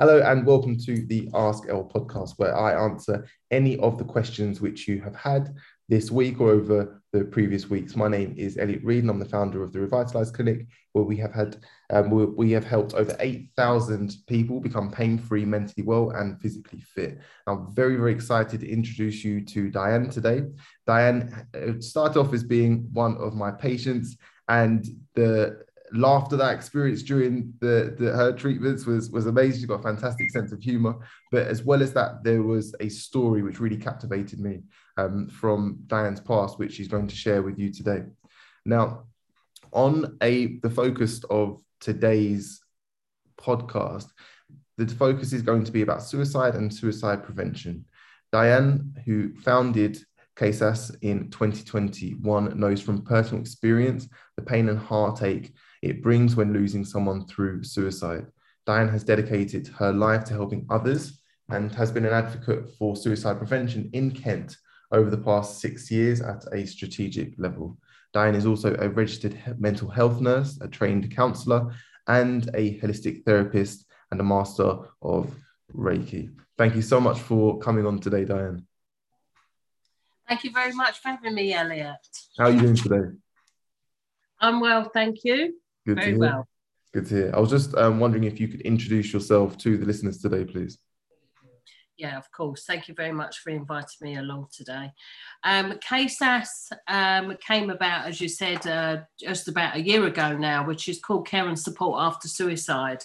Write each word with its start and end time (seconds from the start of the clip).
Hello 0.00 0.20
and 0.20 0.44
welcome 0.44 0.76
to 0.76 1.06
the 1.06 1.30
Ask 1.34 1.68
L 1.68 1.84
podcast, 1.84 2.32
where 2.36 2.56
I 2.58 2.74
answer 2.74 3.28
any 3.52 3.78
of 3.78 3.96
the 3.96 4.02
questions 4.02 4.60
which 4.60 4.88
you 4.88 5.00
have 5.00 5.14
had 5.14 5.54
this 5.88 6.10
week 6.10 6.40
or 6.40 6.50
over 6.50 7.00
the 7.12 7.26
previous 7.26 7.70
weeks. 7.70 7.94
My 7.94 8.08
name 8.08 8.34
is 8.36 8.58
Elliot 8.58 8.82
Reed, 8.82 9.04
and 9.04 9.10
I'm 9.10 9.20
the 9.20 9.24
founder 9.24 9.62
of 9.62 9.72
the 9.72 9.78
Revitalize 9.78 10.32
Clinic, 10.32 10.66
where 10.94 11.04
we 11.04 11.16
have 11.18 11.32
had 11.32 11.58
um, 11.90 12.10
we, 12.10 12.50
have 12.50 12.64
helped 12.64 12.94
over 12.94 13.14
8,000 13.20 14.16
people 14.26 14.58
become 14.58 14.90
pain-free, 14.90 15.44
mentally 15.44 15.86
well, 15.86 16.10
and 16.10 16.40
physically 16.40 16.80
fit. 16.80 17.20
I'm 17.46 17.72
very 17.72 17.94
very 17.94 18.12
excited 18.12 18.62
to 18.62 18.68
introduce 18.68 19.22
you 19.22 19.44
to 19.44 19.70
Diane 19.70 20.10
today. 20.10 20.42
Diane 20.88 21.46
uh, 21.54 21.80
started 21.80 22.18
off 22.18 22.34
as 22.34 22.42
being 22.42 22.88
one 22.92 23.16
of 23.18 23.34
my 23.34 23.52
patients, 23.52 24.16
and 24.48 24.84
the 25.14 25.62
laughter 25.92 26.36
that 26.36 26.54
experience 26.54 27.02
during 27.02 27.52
the, 27.60 27.94
the, 27.98 28.10
her 28.12 28.32
treatments 28.32 28.86
was 28.86 29.10
was 29.10 29.26
amazing. 29.26 29.60
She's 29.60 29.66
got 29.66 29.80
a 29.80 29.82
fantastic 29.82 30.30
sense 30.30 30.52
of 30.52 30.62
humor, 30.62 30.94
but 31.30 31.46
as 31.46 31.62
well 31.62 31.82
as 31.82 31.92
that, 31.92 32.24
there 32.24 32.42
was 32.42 32.74
a 32.80 32.88
story 32.88 33.42
which 33.42 33.60
really 33.60 33.76
captivated 33.76 34.40
me 34.40 34.62
um, 34.96 35.28
from 35.28 35.78
Diane's 35.86 36.20
past, 36.20 36.58
which 36.58 36.74
she's 36.74 36.88
going 36.88 37.06
to 37.08 37.14
share 37.16 37.42
with 37.42 37.58
you 37.58 37.72
today. 37.72 38.04
Now, 38.64 39.04
on 39.72 40.16
a 40.22 40.58
the 40.58 40.70
focus 40.70 41.22
of 41.30 41.60
today's 41.80 42.62
podcast, 43.38 44.06
the 44.78 44.86
focus 44.86 45.32
is 45.32 45.42
going 45.42 45.64
to 45.64 45.72
be 45.72 45.82
about 45.82 46.02
suicide 46.02 46.54
and 46.54 46.72
suicide 46.72 47.22
prevention. 47.24 47.84
Diane, 48.32 48.94
who 49.04 49.34
founded 49.40 49.98
CASAS 50.36 50.96
in 51.02 51.30
2021, 51.30 52.58
knows 52.58 52.80
from 52.80 53.02
personal 53.02 53.40
experience 53.40 54.08
the 54.36 54.42
pain 54.42 54.68
and 54.68 54.78
heartache 54.78 55.52
it 55.84 56.02
brings 56.02 56.34
when 56.34 56.52
losing 56.52 56.84
someone 56.84 57.26
through 57.26 57.62
suicide. 57.62 58.26
Diane 58.66 58.88
has 58.88 59.04
dedicated 59.04 59.68
her 59.68 59.92
life 59.92 60.24
to 60.24 60.32
helping 60.32 60.66
others 60.70 61.20
and 61.50 61.70
has 61.72 61.92
been 61.92 62.06
an 62.06 62.12
advocate 62.12 62.70
for 62.78 62.96
suicide 62.96 63.36
prevention 63.36 63.90
in 63.92 64.10
Kent 64.10 64.56
over 64.92 65.10
the 65.10 65.18
past 65.18 65.60
six 65.60 65.90
years 65.90 66.22
at 66.22 66.42
a 66.52 66.66
strategic 66.66 67.34
level. 67.38 67.76
Diane 68.14 68.34
is 68.34 68.46
also 68.46 68.74
a 68.78 68.88
registered 68.88 69.38
mental 69.58 69.88
health 69.90 70.20
nurse, 70.20 70.58
a 70.62 70.68
trained 70.68 71.14
counsellor, 71.14 71.74
and 72.06 72.48
a 72.54 72.78
holistic 72.80 73.24
therapist 73.24 73.86
and 74.10 74.20
a 74.20 74.24
master 74.24 74.78
of 75.02 75.34
Reiki. 75.74 76.30
Thank 76.56 76.76
you 76.76 76.82
so 76.82 77.00
much 77.00 77.18
for 77.18 77.58
coming 77.58 77.84
on 77.86 77.98
today, 77.98 78.24
Diane. 78.24 78.66
Thank 80.28 80.44
you 80.44 80.52
very 80.52 80.72
much 80.72 80.98
for 81.00 81.08
having 81.08 81.34
me, 81.34 81.52
Elliot. 81.52 81.96
How 82.38 82.44
are 82.44 82.50
you 82.50 82.60
doing 82.60 82.76
today? 82.76 83.16
I'm 84.40 84.60
well, 84.60 84.88
thank 84.94 85.24
you. 85.24 85.54
Good 85.86 85.96
Very 85.96 86.06
to 86.06 86.10
hear. 86.12 86.18
well. 86.18 86.48
Good 86.92 87.06
to 87.06 87.14
hear. 87.14 87.32
I 87.34 87.40
was 87.40 87.50
just 87.50 87.74
um, 87.74 88.00
wondering 88.00 88.24
if 88.24 88.40
you 88.40 88.48
could 88.48 88.60
introduce 88.62 89.12
yourself 89.12 89.58
to 89.58 89.76
the 89.76 89.84
listeners 89.84 90.18
today, 90.18 90.44
please. 90.44 90.78
Yeah, 91.96 92.18
of 92.18 92.30
course. 92.32 92.64
Thank 92.64 92.88
you 92.88 92.94
very 92.94 93.12
much 93.12 93.38
for 93.38 93.50
inviting 93.50 93.98
me 94.00 94.16
along 94.16 94.48
today. 94.52 94.92
Um, 95.44 95.74
CASAS 95.74 96.72
um, 96.88 97.36
came 97.36 97.70
about, 97.70 98.06
as 98.06 98.20
you 98.20 98.28
said, 98.28 98.66
uh, 98.66 99.02
just 99.18 99.46
about 99.46 99.76
a 99.76 99.80
year 99.80 100.04
ago 100.06 100.36
now, 100.36 100.66
which 100.66 100.88
is 100.88 100.98
called 100.98 101.28
Care 101.28 101.46
and 101.46 101.58
Support 101.58 102.02
After 102.02 102.26
Suicide. 102.26 103.04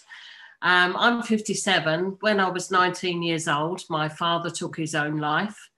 Um, 0.61 0.95
I'm 0.97 1.21
57. 1.21 2.17
When 2.21 2.39
I 2.39 2.49
was 2.49 2.71
19 2.71 3.21
years 3.21 3.47
old, 3.47 3.83
my 3.89 4.09
father 4.09 4.49
took 4.49 4.75
his 4.75 4.95
own 4.95 5.17
life. 5.17 5.68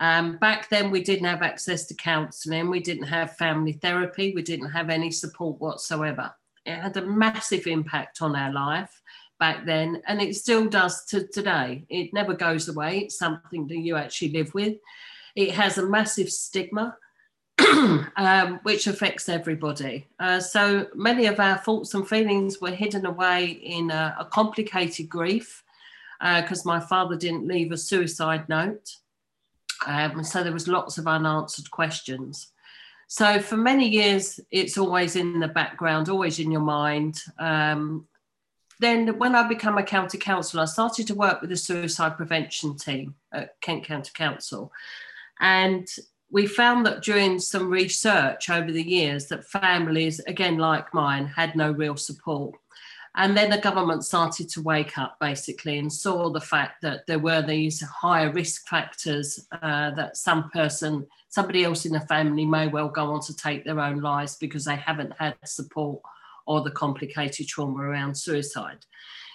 Um, 0.00 0.36
back 0.36 0.68
then, 0.68 0.90
we 0.90 1.02
didn't 1.02 1.26
have 1.26 1.42
access 1.42 1.86
to 1.86 1.94
counselling, 1.94 2.68
we 2.68 2.80
didn't 2.80 3.06
have 3.06 3.36
family 3.36 3.72
therapy, 3.72 4.32
we 4.34 4.42
didn't 4.42 4.70
have 4.70 4.90
any 4.90 5.10
support 5.10 5.60
whatsoever. 5.60 6.34
It 6.66 6.76
had 6.76 6.96
a 6.96 7.06
massive 7.06 7.66
impact 7.66 8.20
on 8.20 8.36
our 8.36 8.52
life 8.52 9.00
back 9.38 9.64
then, 9.64 10.02
and 10.06 10.20
it 10.20 10.36
still 10.36 10.66
does 10.66 11.04
to 11.06 11.26
today. 11.26 11.84
It 11.88 12.12
never 12.12 12.34
goes 12.34 12.68
away, 12.68 13.00
it's 13.00 13.18
something 13.18 13.66
that 13.68 13.78
you 13.78 13.96
actually 13.96 14.32
live 14.32 14.52
with. 14.52 14.76
It 15.34 15.52
has 15.52 15.78
a 15.78 15.86
massive 15.86 16.30
stigma. 16.30 16.96
um, 18.16 18.60
which 18.64 18.86
affects 18.86 19.30
everybody. 19.30 20.06
Uh, 20.20 20.38
so 20.38 20.88
many 20.94 21.24
of 21.24 21.40
our 21.40 21.56
thoughts 21.56 21.94
and 21.94 22.06
feelings 22.06 22.60
were 22.60 22.70
hidden 22.70 23.06
away 23.06 23.46
in 23.46 23.90
a, 23.90 24.14
a 24.20 24.26
complicated 24.26 25.08
grief 25.08 25.64
because 26.20 26.66
uh, 26.66 26.68
my 26.68 26.78
father 26.78 27.16
didn't 27.16 27.48
leave 27.48 27.72
a 27.72 27.78
suicide 27.78 28.46
note. 28.50 28.96
Um, 29.86 30.22
so 30.24 30.42
there 30.42 30.52
was 30.52 30.68
lots 30.68 30.98
of 30.98 31.06
unanswered 31.06 31.70
questions. 31.70 32.52
So 33.08 33.40
for 33.40 33.56
many 33.56 33.88
years, 33.88 34.40
it's 34.50 34.78
always 34.78 35.16
in 35.16 35.38
the 35.38 35.48
background, 35.48 36.08
always 36.08 36.38
in 36.38 36.50
your 36.50 36.60
mind. 36.60 37.20
Um, 37.38 38.08
then 38.80 39.18
when 39.18 39.34
I 39.34 39.46
became 39.46 39.78
a 39.78 39.82
county 39.82 40.18
council, 40.18 40.60
I 40.60 40.66
started 40.66 41.06
to 41.06 41.14
work 41.14 41.40
with 41.40 41.50
the 41.50 41.56
suicide 41.56 42.16
prevention 42.16 42.76
team 42.76 43.14
at 43.32 43.60
Kent 43.60 43.84
County 43.84 44.10
Council. 44.14 44.72
And 45.40 45.88
we 46.30 46.46
found 46.46 46.84
that 46.86 47.02
during 47.02 47.38
some 47.38 47.70
research 47.70 48.50
over 48.50 48.72
the 48.72 48.82
years 48.82 49.26
that 49.26 49.46
families, 49.46 50.20
again 50.20 50.58
like 50.58 50.92
mine, 50.92 51.26
had 51.26 51.54
no 51.54 51.70
real 51.70 51.96
support. 51.96 52.56
And 53.18 53.34
then 53.34 53.48
the 53.48 53.58
government 53.58 54.04
started 54.04 54.50
to 54.50 54.62
wake 54.62 54.98
up 54.98 55.16
basically 55.20 55.78
and 55.78 55.90
saw 55.90 56.28
the 56.28 56.40
fact 56.40 56.82
that 56.82 57.06
there 57.06 57.18
were 57.18 57.40
these 57.40 57.80
higher 57.80 58.30
risk 58.30 58.68
factors 58.68 59.46
uh, 59.62 59.90
that 59.92 60.18
some 60.18 60.50
person, 60.50 61.06
somebody 61.30 61.64
else 61.64 61.86
in 61.86 61.92
the 61.92 62.00
family 62.00 62.44
may 62.44 62.68
well 62.68 62.90
go 62.90 63.06
on 63.06 63.20
to 63.22 63.34
take 63.34 63.64
their 63.64 63.80
own 63.80 64.02
lives 64.02 64.36
because 64.36 64.66
they 64.66 64.76
haven't 64.76 65.14
had 65.18 65.34
support 65.46 66.02
or 66.46 66.60
the 66.60 66.70
complicated 66.70 67.48
trauma 67.48 67.82
around 67.82 68.14
suicide. 68.14 68.84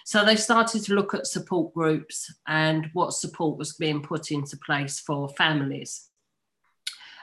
So 0.06 0.24
they 0.24 0.36
started 0.36 0.84
to 0.84 0.94
look 0.94 1.16
at 1.16 1.26
support 1.26 1.74
groups 1.74 2.32
and 2.48 2.88
what 2.94 3.14
support 3.14 3.58
was 3.58 3.74
being 3.74 4.02
put 4.02 4.32
into 4.32 4.58
place 4.58 5.00
for 5.00 5.30
families. 5.30 6.08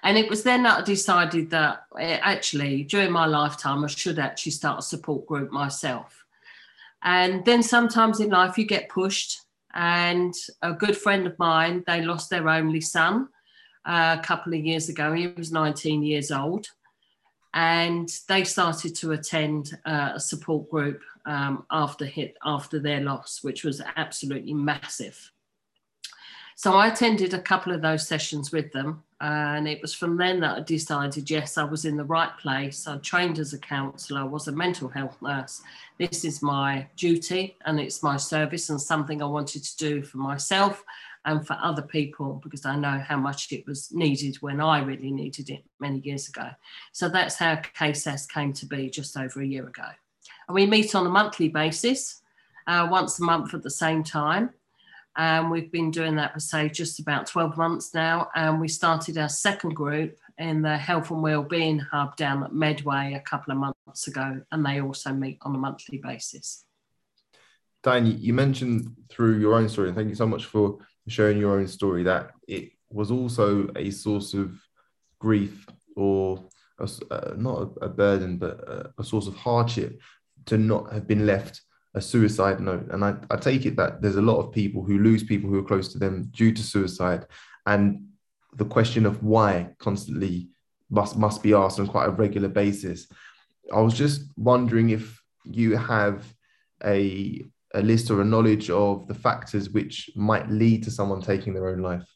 And 0.02 0.16
it 0.16 0.30
was 0.30 0.42
then 0.42 0.62
that 0.64 0.78
I 0.78 0.82
decided 0.82 1.50
that 1.50 1.84
eh, 1.98 2.18
actually, 2.20 2.84
during 2.84 3.12
my 3.12 3.26
lifetime, 3.26 3.84
I 3.84 3.88
should 3.88 4.18
actually 4.18 4.52
start 4.52 4.78
a 4.80 4.82
support 4.82 5.26
group 5.26 5.50
myself. 5.50 6.17
And 7.02 7.44
then 7.44 7.62
sometimes 7.62 8.20
in 8.20 8.30
life 8.30 8.58
you 8.58 8.66
get 8.66 8.88
pushed. 8.88 9.40
And 9.74 10.34
a 10.62 10.72
good 10.72 10.96
friend 10.96 11.26
of 11.26 11.38
mine, 11.38 11.84
they 11.86 12.02
lost 12.02 12.30
their 12.30 12.48
only 12.48 12.80
son 12.80 13.28
uh, 13.84 14.16
a 14.18 14.22
couple 14.22 14.54
of 14.54 14.60
years 14.64 14.88
ago. 14.88 15.12
He 15.12 15.28
was 15.28 15.52
19 15.52 16.02
years 16.02 16.30
old. 16.30 16.66
And 17.54 18.08
they 18.28 18.44
started 18.44 18.94
to 18.96 19.12
attend 19.12 19.78
uh, 19.86 20.12
a 20.14 20.20
support 20.20 20.68
group 20.70 21.00
um, 21.26 21.64
after 21.70 22.04
hit 22.04 22.36
after 22.44 22.78
their 22.78 23.00
loss, 23.00 23.40
which 23.42 23.64
was 23.64 23.82
absolutely 23.96 24.54
massive. 24.54 25.32
So 26.56 26.74
I 26.74 26.88
attended 26.88 27.34
a 27.34 27.40
couple 27.40 27.72
of 27.72 27.82
those 27.82 28.06
sessions 28.06 28.50
with 28.50 28.72
them. 28.72 29.04
And 29.20 29.66
it 29.66 29.82
was 29.82 29.92
from 29.94 30.16
then 30.16 30.40
that 30.40 30.58
I 30.58 30.60
decided, 30.60 31.28
yes, 31.28 31.58
I 31.58 31.64
was 31.64 31.84
in 31.84 31.96
the 31.96 32.04
right 32.04 32.36
place. 32.38 32.86
I 32.86 32.98
trained 32.98 33.40
as 33.40 33.52
a 33.52 33.58
counsellor, 33.58 34.20
I 34.20 34.24
was 34.24 34.46
a 34.46 34.52
mental 34.52 34.88
health 34.88 35.20
nurse. 35.20 35.60
This 35.98 36.24
is 36.24 36.40
my 36.40 36.86
duty 36.96 37.56
and 37.64 37.80
it's 37.80 38.02
my 38.02 38.16
service 38.16 38.70
and 38.70 38.80
something 38.80 39.20
I 39.20 39.26
wanted 39.26 39.64
to 39.64 39.76
do 39.76 40.02
for 40.02 40.18
myself 40.18 40.84
and 41.24 41.44
for 41.44 41.58
other 41.60 41.82
people 41.82 42.40
because 42.44 42.64
I 42.64 42.76
know 42.76 43.02
how 43.06 43.16
much 43.16 43.50
it 43.50 43.66
was 43.66 43.92
needed 43.92 44.36
when 44.36 44.60
I 44.60 44.80
really 44.80 45.10
needed 45.10 45.50
it 45.50 45.64
many 45.80 45.98
years 45.98 46.28
ago. 46.28 46.50
So 46.92 47.08
that's 47.08 47.34
how 47.34 47.56
CASAS 47.56 48.28
came 48.28 48.52
to 48.52 48.66
be 48.66 48.88
just 48.88 49.16
over 49.16 49.40
a 49.40 49.46
year 49.46 49.66
ago. 49.66 49.88
And 50.46 50.54
we 50.54 50.64
meet 50.64 50.94
on 50.94 51.06
a 51.06 51.10
monthly 51.10 51.48
basis, 51.48 52.22
uh, 52.68 52.86
once 52.88 53.18
a 53.18 53.24
month 53.24 53.52
at 53.52 53.64
the 53.64 53.70
same 53.70 54.04
time. 54.04 54.50
And 55.18 55.50
we've 55.50 55.72
been 55.72 55.90
doing 55.90 56.14
that 56.14 56.32
for, 56.32 56.38
say, 56.38 56.68
just 56.68 57.00
about 57.00 57.26
12 57.26 57.56
months 57.56 57.92
now. 57.92 58.28
And 58.36 58.60
we 58.60 58.68
started 58.68 59.18
our 59.18 59.28
second 59.28 59.74
group 59.74 60.16
in 60.38 60.62
the 60.62 60.78
Health 60.78 61.10
and 61.10 61.20
Wellbeing 61.20 61.80
Hub 61.80 62.16
down 62.16 62.44
at 62.44 62.54
Medway 62.54 63.14
a 63.14 63.20
couple 63.20 63.52
of 63.52 63.58
months 63.58 64.06
ago. 64.06 64.40
And 64.52 64.64
they 64.64 64.80
also 64.80 65.12
meet 65.12 65.38
on 65.42 65.56
a 65.56 65.58
monthly 65.58 65.98
basis. 65.98 66.64
Diane, 67.82 68.16
you 68.20 68.32
mentioned 68.32 68.94
through 69.10 69.38
your 69.38 69.54
own 69.54 69.68
story, 69.68 69.88
and 69.88 69.96
thank 69.96 70.08
you 70.08 70.14
so 70.14 70.26
much 70.26 70.44
for 70.44 70.78
sharing 71.08 71.38
your 71.38 71.58
own 71.58 71.66
story, 71.66 72.04
that 72.04 72.30
it 72.46 72.70
was 72.88 73.10
also 73.10 73.68
a 73.74 73.90
source 73.90 74.34
of 74.34 74.56
grief 75.18 75.66
or 75.96 76.44
a, 76.78 76.88
uh, 77.10 77.34
not 77.36 77.58
a, 77.58 77.86
a, 77.86 77.88
burden, 77.88 78.36
but 78.36 78.60
a, 78.68 78.92
a 78.98 79.04
source 79.04 79.26
of 79.26 79.34
hardship 79.34 80.00
to 80.46 80.58
not 80.58 80.92
have 80.92 81.08
been 81.08 81.26
left 81.26 81.62
a 81.98 82.02
suicide 82.02 82.60
note. 82.60 82.88
And 82.90 83.04
I, 83.04 83.16
I 83.30 83.36
take 83.36 83.66
it 83.66 83.76
that 83.76 84.00
there's 84.00 84.16
a 84.16 84.22
lot 84.22 84.38
of 84.38 84.52
people 84.52 84.82
who 84.82 84.98
lose 84.98 85.22
people 85.22 85.50
who 85.50 85.58
are 85.58 85.70
close 85.70 85.92
to 85.92 85.98
them 85.98 86.30
due 86.30 86.52
to 86.52 86.62
suicide. 86.62 87.26
And 87.66 88.06
the 88.56 88.64
question 88.64 89.04
of 89.04 89.22
why 89.22 89.74
constantly 89.78 90.48
must 90.90 91.18
must 91.18 91.42
be 91.42 91.52
asked 91.52 91.78
on 91.78 91.86
quite 91.86 92.08
a 92.08 92.10
regular 92.10 92.48
basis. 92.48 93.06
I 93.72 93.80
was 93.80 93.94
just 93.94 94.22
wondering 94.36 94.90
if 94.90 95.22
you 95.44 95.76
have 95.76 96.24
a 96.84 97.44
a 97.74 97.82
list 97.82 98.10
or 98.10 98.22
a 98.22 98.24
knowledge 98.24 98.70
of 98.70 99.06
the 99.08 99.14
factors 99.14 99.68
which 99.70 100.10
might 100.16 100.48
lead 100.50 100.82
to 100.84 100.90
someone 100.90 101.20
taking 101.20 101.52
their 101.52 101.68
own 101.68 101.80
life. 101.80 102.08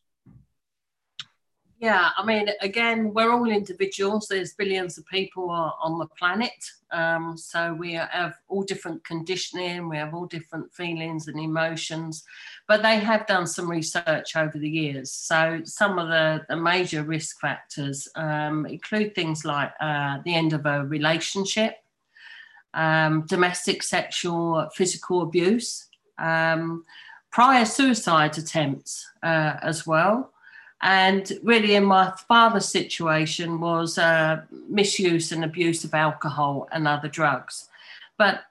Yeah, 1.82 2.10
I 2.16 2.24
mean, 2.24 2.48
again, 2.60 3.12
we're 3.12 3.32
all 3.32 3.50
individuals. 3.50 4.28
There's 4.28 4.54
billions 4.54 4.98
of 4.98 5.06
people 5.06 5.50
on 5.50 5.98
the 5.98 6.06
planet. 6.16 6.52
Um, 6.92 7.36
so 7.36 7.74
we 7.74 7.94
have 7.94 8.34
all 8.46 8.62
different 8.62 9.02
conditioning, 9.04 9.88
we 9.88 9.96
have 9.96 10.14
all 10.14 10.26
different 10.26 10.72
feelings 10.72 11.26
and 11.26 11.40
emotions. 11.40 12.22
But 12.68 12.84
they 12.84 13.00
have 13.00 13.26
done 13.26 13.48
some 13.48 13.68
research 13.68 14.36
over 14.36 14.58
the 14.58 14.70
years. 14.70 15.10
So 15.10 15.62
some 15.64 15.98
of 15.98 16.06
the, 16.06 16.44
the 16.48 16.56
major 16.56 17.02
risk 17.02 17.40
factors 17.40 18.06
um, 18.14 18.64
include 18.64 19.16
things 19.16 19.44
like 19.44 19.72
uh, 19.80 20.18
the 20.24 20.36
end 20.36 20.52
of 20.52 20.64
a 20.66 20.86
relationship, 20.86 21.78
um, 22.74 23.26
domestic, 23.26 23.82
sexual, 23.82 24.68
physical 24.72 25.22
abuse, 25.22 25.88
um, 26.18 26.84
prior 27.32 27.64
suicide 27.64 28.38
attempts 28.38 29.04
uh, 29.24 29.56
as 29.62 29.84
well 29.84 30.31
and 30.82 31.32
really 31.44 31.76
in 31.76 31.84
my 31.84 32.12
father's 32.28 32.68
situation 32.68 33.60
was 33.60 33.98
uh, 33.98 34.42
misuse 34.68 35.30
and 35.30 35.44
abuse 35.44 35.84
of 35.84 35.94
alcohol 35.94 36.68
and 36.72 36.88
other 36.88 37.08
drugs. 37.08 37.68
But 38.18 38.42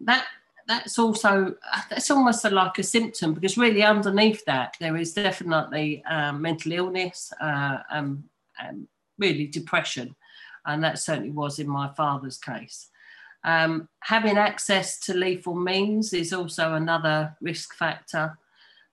that 0.00 0.26
that's 0.66 0.98
also 0.98 1.54
that's 1.90 2.10
almost 2.10 2.44
like 2.50 2.78
a 2.78 2.82
symptom 2.82 3.34
because 3.34 3.58
really 3.58 3.82
underneath 3.82 4.44
that 4.46 4.76
there 4.80 4.96
is 4.96 5.12
definitely 5.12 6.02
um, 6.06 6.40
mental 6.40 6.72
illness 6.72 7.32
uh, 7.40 7.78
and, 7.90 8.24
and, 8.58 8.88
really 9.18 9.46
depression. 9.46 10.16
And 10.66 10.82
that 10.82 10.98
certainly 10.98 11.30
was 11.30 11.60
in 11.60 11.68
my 11.68 11.88
father's 11.94 12.38
case. 12.38 12.88
Um, 13.44 13.88
having 14.00 14.38
access 14.38 14.98
to 15.00 15.14
lethal 15.14 15.54
means 15.54 16.12
is 16.12 16.32
also 16.32 16.72
another 16.72 17.36
risk 17.40 17.74
factor 17.74 18.36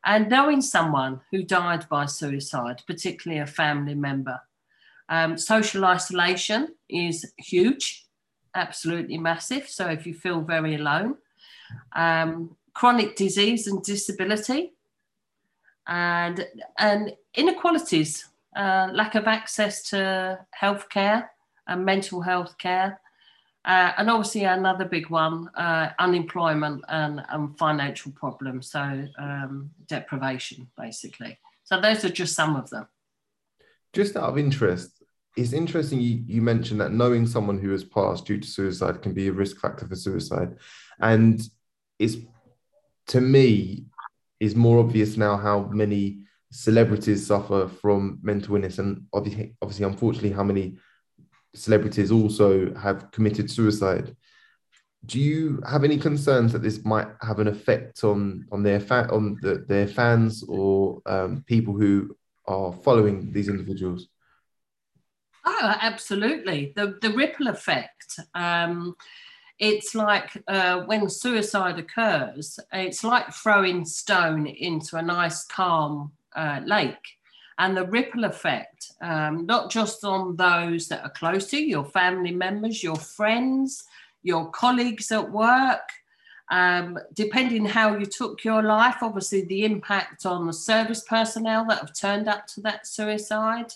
and 0.06 0.30
knowing 0.30 0.62
someone 0.62 1.22
who 1.32 1.44
died 1.44 1.88
by 1.90 2.06
suicide, 2.06 2.82
particularly 2.88 3.42
a 3.42 3.46
family 3.46 3.96
member. 3.96 4.40
Um, 5.10 5.38
social 5.38 5.86
isolation 5.86 6.70
is 6.90 7.34
huge, 7.38 8.08
absolutely 8.56 9.18
massive. 9.18 9.68
So 9.68 9.88
if 9.88 10.08
you 10.08 10.14
feel 10.14 10.42
very 10.42 10.76
alone, 10.76 11.18
um, 11.94 12.56
chronic 12.74 13.16
disease 13.16 13.68
and 13.68 13.84
disability, 13.84 14.74
and 15.88 16.46
and 16.80 17.14
inequalities, 17.36 18.30
uh, 18.56 18.90
lack 18.94 19.16
of 19.16 19.28
access 19.28 19.84
to 19.90 20.40
healthcare 20.60 21.28
and 21.68 21.86
mental 21.86 22.22
health 22.22 22.58
care, 22.58 23.02
uh, 23.64 23.92
and 23.98 24.10
obviously, 24.10 24.44
another 24.44 24.86
big 24.86 25.10
one 25.10 25.48
uh, 25.56 25.92
unemployment 26.00 26.84
and, 26.90 27.24
and, 27.30 27.58
financial 27.60 28.12
problems. 28.14 28.72
So, 28.72 29.08
um, 29.20 29.70
deprivation, 29.88 30.68
basically. 30.78 31.38
So, 31.64 31.80
those 31.80 32.04
are 32.04 32.10
just 32.10 32.36
some 32.36 32.56
of 32.56 32.70
them. 32.72 32.88
Just 33.94 34.16
out 34.18 34.30
of 34.30 34.40
interest, 34.40 35.04
it's 35.38 35.54
interesting 35.54 36.02
you, 36.02 36.24
you 36.26 36.42
mentioned 36.42 36.82
that 36.82 36.92
knowing 36.92 37.28
someone 37.28 37.60
who 37.60 37.72
has 37.72 37.84
passed 37.84 38.26
due 38.26 38.40
to 38.40 38.48
suicide 38.48 39.02
can 39.04 39.14
be 39.14 39.28
a 39.28 39.34
risk 39.34 39.60
factor 39.60 39.88
for 39.88 39.96
suicide. 39.96 40.58
And 41.00 41.40
it's, 42.00 42.16
to 43.08 43.22
me, 43.22 43.86
is 44.40 44.56
more 44.56 44.80
obvious 44.80 45.18
now 45.18 45.38
how 45.38 45.70
many 45.72 46.24
celebrities 46.52 47.28
suffer 47.28 47.68
from 47.68 48.20
mental 48.24 48.56
illness 48.56 48.80
and 48.80 49.06
obviously, 49.14 49.56
obviously 49.62 49.86
unfortunately, 49.86 50.32
how 50.32 50.44
many 50.44 50.78
celebrities 51.54 52.12
also 52.12 52.74
have 52.76 53.12
committed 53.12 53.50
suicide. 53.50 54.16
Do 55.06 55.20
you 55.20 55.62
have 55.68 55.84
any 55.84 55.98
concerns 55.98 56.54
that 56.54 56.62
this 56.62 56.86
might 56.86 57.08
have 57.22 57.40
an 57.40 57.48
effect 57.48 58.04
on 58.04 58.46
on 58.52 58.64
their 58.64 58.80
fa- 58.80 59.10
on 59.12 59.38
the, 59.42 59.66
their 59.68 59.88
fans 59.88 60.44
or 60.48 61.02
um, 61.06 61.44
people 61.48 61.74
who 61.74 62.16
are 62.48 62.72
following 62.72 63.32
these 63.32 63.50
individuals? 63.50 64.08
Oh, 65.44 65.76
absolutely. 65.82 66.74
The 66.76 67.00
the 67.02 67.12
ripple 67.12 67.48
effect. 67.48 68.20
Um, 68.36 68.96
it's 69.58 69.94
like 69.94 70.32
uh, 70.48 70.82
when 70.82 71.10
suicide 71.10 71.80
occurs. 71.80 72.60
It's 72.72 73.04
like 73.04 73.34
throwing 73.34 73.86
stone 73.86 74.48
into 74.48 74.98
a 74.98 75.02
nice 75.02 75.46
calm 75.46 76.12
uh, 76.36 76.62
lake 76.66 77.18
and 77.62 77.78
the 77.78 77.86
ripple 77.86 78.24
effect, 78.24 78.94
um, 79.02 79.46
not 79.46 79.70
just 79.70 80.04
on 80.04 80.36
those 80.36 80.88
that 80.88 81.04
are 81.04 81.12
close 81.12 81.46
to 81.46 81.58
you, 81.58 81.68
your 81.68 81.86
family 81.86 82.32
members, 82.32 82.82
your 82.82 82.96
friends, 82.96 83.84
your 84.24 84.50
colleagues 84.50 85.12
at 85.12 85.32
work, 85.32 85.88
um, 86.50 86.98
depending 87.14 87.64
how 87.64 87.96
you 87.96 88.08
took 88.08 88.44
your 88.44 88.64
life, 88.64 88.96
obviously 89.04 89.46
the 89.46 89.64
impact 89.64 90.26
on 90.26 90.48
the 90.48 90.54
service 90.54 91.04
personnel 91.08 91.64
that 91.66 91.78
have 91.78 91.94
turned 91.94 92.28
up 92.28 92.48
to 92.48 92.62
that 92.62 92.88
suicide. 92.88 93.72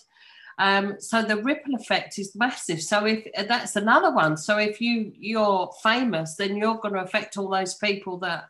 Um, 0.58 0.96
so 1.00 1.22
the 1.22 1.44
ripple 1.44 1.76
effect 1.76 2.18
is 2.18 2.36
massive. 2.36 2.82
So 2.82 3.06
if 3.06 3.28
that's 3.48 3.76
another 3.76 4.12
one. 4.12 4.36
So 4.36 4.58
if 4.58 4.82
you 4.82 5.14
you're 5.16 5.72
famous, 5.84 6.34
then 6.34 6.58
you're 6.58 6.80
going 6.80 6.96
to 6.96 7.04
affect 7.04 7.38
all 7.38 7.50
those 7.50 7.76
people 7.76 8.18
that 8.20 8.46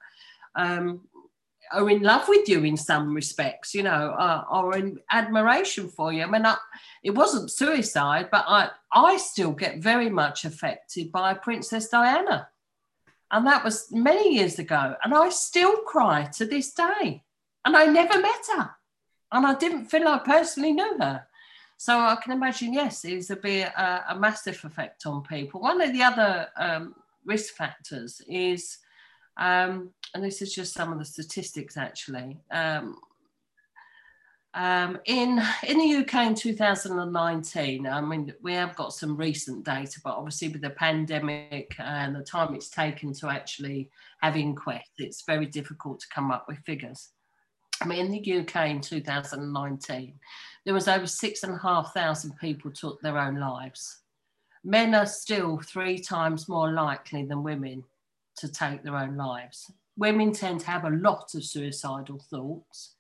um, 0.56 1.02
are 1.72 1.90
in 1.90 2.02
love 2.02 2.28
with 2.28 2.48
you 2.48 2.64
in 2.64 2.78
some 2.78 3.14
respects, 3.14 3.74
you 3.74 3.84
know, 3.84 4.16
uh, 4.18 4.44
or 4.52 4.78
in 4.78 5.00
admiration 5.12 5.88
for 5.88 6.14
you. 6.14 6.24
I 6.24 6.26
mean, 6.28 6.46
I, 6.46 6.58
it 7.04 7.12
wasn't 7.12 7.52
suicide, 7.52 8.30
but 8.32 8.46
I, 8.48 8.70
I 8.92 9.18
still 9.18 9.52
get 9.52 9.80
very 9.80 10.10
much 10.10 10.46
affected 10.46 11.12
by 11.12 11.34
Princess 11.34 11.90
Diana. 11.90 12.50
And 13.32 13.46
that 13.48 13.64
was 13.64 13.92
many 13.92 14.36
years 14.36 14.60
ago. 14.60 14.96
And 15.04 15.14
I 15.14 15.30
still 15.30 15.78
cry 15.78 16.30
to 16.34 16.46
this 16.46 16.74
day. 16.74 17.24
And 17.66 17.76
I 17.76 17.86
never 17.86 18.22
met 18.22 18.46
her. 18.56 18.72
And 19.32 19.46
I 19.46 19.56
didn't 19.56 19.88
feel 19.88 20.08
I 20.08 20.20
personally 20.20 20.74
knew 20.74 20.98
her. 21.00 21.26
So 21.78 22.00
I 22.00 22.16
can 22.16 22.32
imagine, 22.32 22.74
yes, 22.74 23.04
it 23.04 23.28
would 23.28 23.42
be 23.42 23.62
a, 23.62 24.06
a, 24.10 24.16
massive 24.18 24.64
effect 24.64 25.06
on 25.06 25.24
people. 25.24 25.60
One 25.60 25.82
of 25.82 25.92
the 25.92 26.04
other 26.04 26.48
um, 26.56 26.96
risk 27.26 27.54
factors 27.56 28.22
is 28.30 28.78
um, 29.38 29.92
and 30.14 30.24
this 30.24 30.42
is 30.42 30.54
just 30.54 30.74
some 30.74 30.92
of 30.92 31.00
the 31.00 31.06
statistics 31.06 31.78
actually. 31.78 32.38
Um, 32.52 32.96
um, 34.54 35.00
in 35.04 35.42
in 35.68 35.78
the 35.78 35.96
UK 35.98 36.28
in 36.28 36.36
2019, 36.36 37.88
I 37.88 38.00
mean, 38.00 38.34
we 38.42 38.54
have 38.54 38.74
got 38.78 38.94
some 38.94 39.18
recent 39.18 39.66
data, 39.66 40.00
but 40.02 40.16
obviously 40.16 40.48
with 40.48 40.62
the 40.62 40.70
pandemic 40.70 41.76
and 41.78 42.16
the 42.16 42.24
time 42.24 42.56
it's 42.56 42.70
taken 42.70 43.14
to 43.16 43.28
actually 43.28 43.90
have 44.22 44.38
inquests, 44.38 44.94
it's 44.98 45.24
very 45.26 45.46
difficult 45.46 46.00
to 46.00 46.08
come 46.08 46.32
up 46.32 46.46
with 46.48 46.58
figures. 46.60 47.10
I 47.82 47.86
mean, 47.86 48.06
in 48.06 48.12
the 48.12 48.40
UK 48.40 48.70
in 48.70 48.80
2019, 48.80 50.14
there 50.64 50.74
was 50.74 50.88
over 50.88 51.06
six 51.06 51.44
and 51.44 51.56
a 51.56 51.60
half 51.60 51.94
thousand 51.94 52.38
people 52.38 52.72
took 52.72 53.02
their 53.02 53.18
own 53.18 53.36
lives. 53.36 54.04
Men 54.64 54.96
are 54.96 55.06
still 55.06 55.60
three 55.60 56.00
times 56.00 56.48
more 56.48 56.72
likely 56.72 57.26
than 57.26 57.44
women 57.44 57.84
to 58.38 58.52
take 58.52 58.84
their 58.84 58.98
own 58.98 59.16
lives. 59.16 59.72
Women 59.98 60.34
tend 60.34 60.62
to 60.62 60.68
have 60.68 60.86
a 60.86 60.90
lot 60.90 61.34
of 61.36 61.44
suicidal 61.44 62.20
thoughts. 62.30 62.96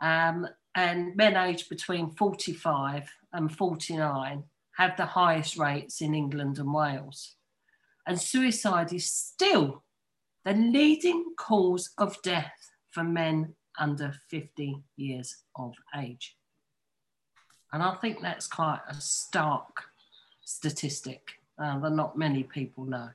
Um, 0.00 0.46
and 0.74 1.14
men 1.16 1.36
aged 1.36 1.68
between 1.68 2.10
45 2.10 3.10
and 3.32 3.54
49 3.54 4.44
have 4.76 4.96
the 4.96 5.06
highest 5.06 5.56
rates 5.56 6.00
in 6.00 6.14
England 6.14 6.58
and 6.58 6.72
Wales. 6.72 7.36
And 8.06 8.20
suicide 8.20 8.92
is 8.92 9.10
still 9.10 9.84
the 10.44 10.52
leading 10.52 11.34
cause 11.38 11.90
of 11.96 12.20
death 12.22 12.52
for 12.90 13.04
men 13.04 13.54
under 13.78 14.14
50 14.30 14.82
years 14.96 15.36
of 15.56 15.74
age. 15.96 16.36
And 17.72 17.82
I 17.82 17.94
think 17.96 18.20
that's 18.20 18.46
quite 18.46 18.80
a 18.88 18.94
stark 19.00 19.84
statistic 20.44 21.40
uh, 21.58 21.78
that 21.80 21.90
not 21.90 22.18
many 22.18 22.42
people 22.42 22.84
know. 22.84 23.08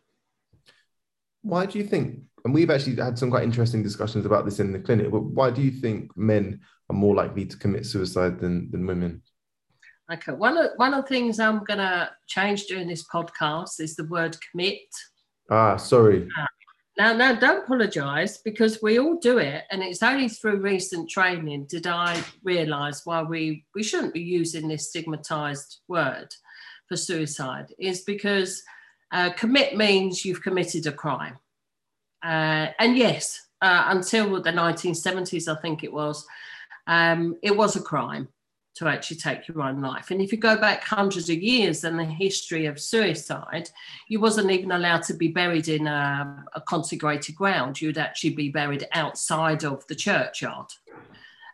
Why 1.41 1.65
do 1.65 1.77
you 1.77 1.85
think, 1.85 2.19
and 2.45 2.53
we've 2.53 2.69
actually 2.69 2.95
had 2.95 3.17
some 3.17 3.29
quite 3.29 3.43
interesting 3.43 3.83
discussions 3.83 4.25
about 4.25 4.45
this 4.45 4.59
in 4.59 4.71
the 4.71 4.79
clinic, 4.79 5.11
but 5.11 5.23
why 5.23 5.51
do 5.51 5.61
you 5.61 5.71
think 5.71 6.15
men 6.17 6.61
are 6.89 6.95
more 6.95 7.15
likely 7.15 7.45
to 7.45 7.57
commit 7.57 7.85
suicide 7.85 8.39
than, 8.39 8.69
than 8.71 8.85
women? 8.85 9.21
Okay, 10.11 10.31
one 10.31 10.57
of, 10.57 10.71
one 10.77 10.93
of 10.93 11.03
the 11.03 11.07
things 11.07 11.39
I'm 11.39 11.63
going 11.63 11.77
to 11.77 12.09
change 12.27 12.65
during 12.65 12.87
this 12.87 13.05
podcast 13.07 13.79
is 13.79 13.95
the 13.95 14.05
word 14.05 14.35
commit. 14.51 14.79
Ah, 15.51 15.77
sorry. 15.77 16.27
Uh, 16.37 16.45
now, 16.99 17.13
now, 17.13 17.33
don't 17.33 17.63
apologise 17.63 18.39
because 18.39 18.79
we 18.81 18.99
all 18.99 19.17
do 19.19 19.37
it, 19.37 19.63
and 19.71 19.81
it's 19.81 20.03
only 20.03 20.27
through 20.27 20.57
recent 20.57 21.09
training 21.09 21.65
did 21.69 21.87
I 21.87 22.21
realise 22.43 23.05
why 23.05 23.21
we 23.21 23.65
we 23.73 23.83
shouldn't 23.83 24.13
be 24.13 24.19
using 24.19 24.67
this 24.67 24.91
stigmatised 24.91 25.77
word 25.87 26.27
for 26.89 26.97
suicide. 26.97 27.73
Is 27.79 28.01
because 28.01 28.61
uh, 29.11 29.31
commit 29.31 29.75
means 29.75 30.23
you've 30.23 30.41
committed 30.41 30.85
a 30.87 30.91
crime. 30.91 31.37
Uh, 32.23 32.67
and 32.79 32.97
yes, 32.97 33.47
uh, 33.61 33.85
until 33.87 34.41
the 34.41 34.51
1970s, 34.51 35.47
I 35.47 35.59
think 35.61 35.83
it 35.83 35.91
was, 35.91 36.25
um, 36.87 37.37
it 37.41 37.55
was 37.55 37.75
a 37.75 37.81
crime 37.81 38.27
to 38.75 38.87
actually 38.87 39.17
take 39.17 39.47
your 39.47 39.61
own 39.61 39.81
life. 39.81 40.09
And 40.09 40.21
if 40.21 40.31
you 40.31 40.37
go 40.37 40.55
back 40.55 40.83
hundreds 40.83 41.29
of 41.29 41.37
years 41.37 41.83
in 41.83 41.97
the 41.97 42.05
history 42.05 42.65
of 42.65 42.79
suicide, 42.79 43.69
you 44.07 44.21
wasn't 44.21 44.51
even 44.51 44.71
allowed 44.71 45.03
to 45.03 45.13
be 45.13 45.27
buried 45.27 45.67
in 45.67 45.85
a, 45.85 46.45
a 46.53 46.61
consecrated 46.61 47.35
ground. 47.35 47.81
You'd 47.81 47.97
actually 47.97 48.35
be 48.35 48.49
buried 48.49 48.87
outside 48.93 49.65
of 49.65 49.85
the 49.87 49.95
churchyard. 49.95 50.67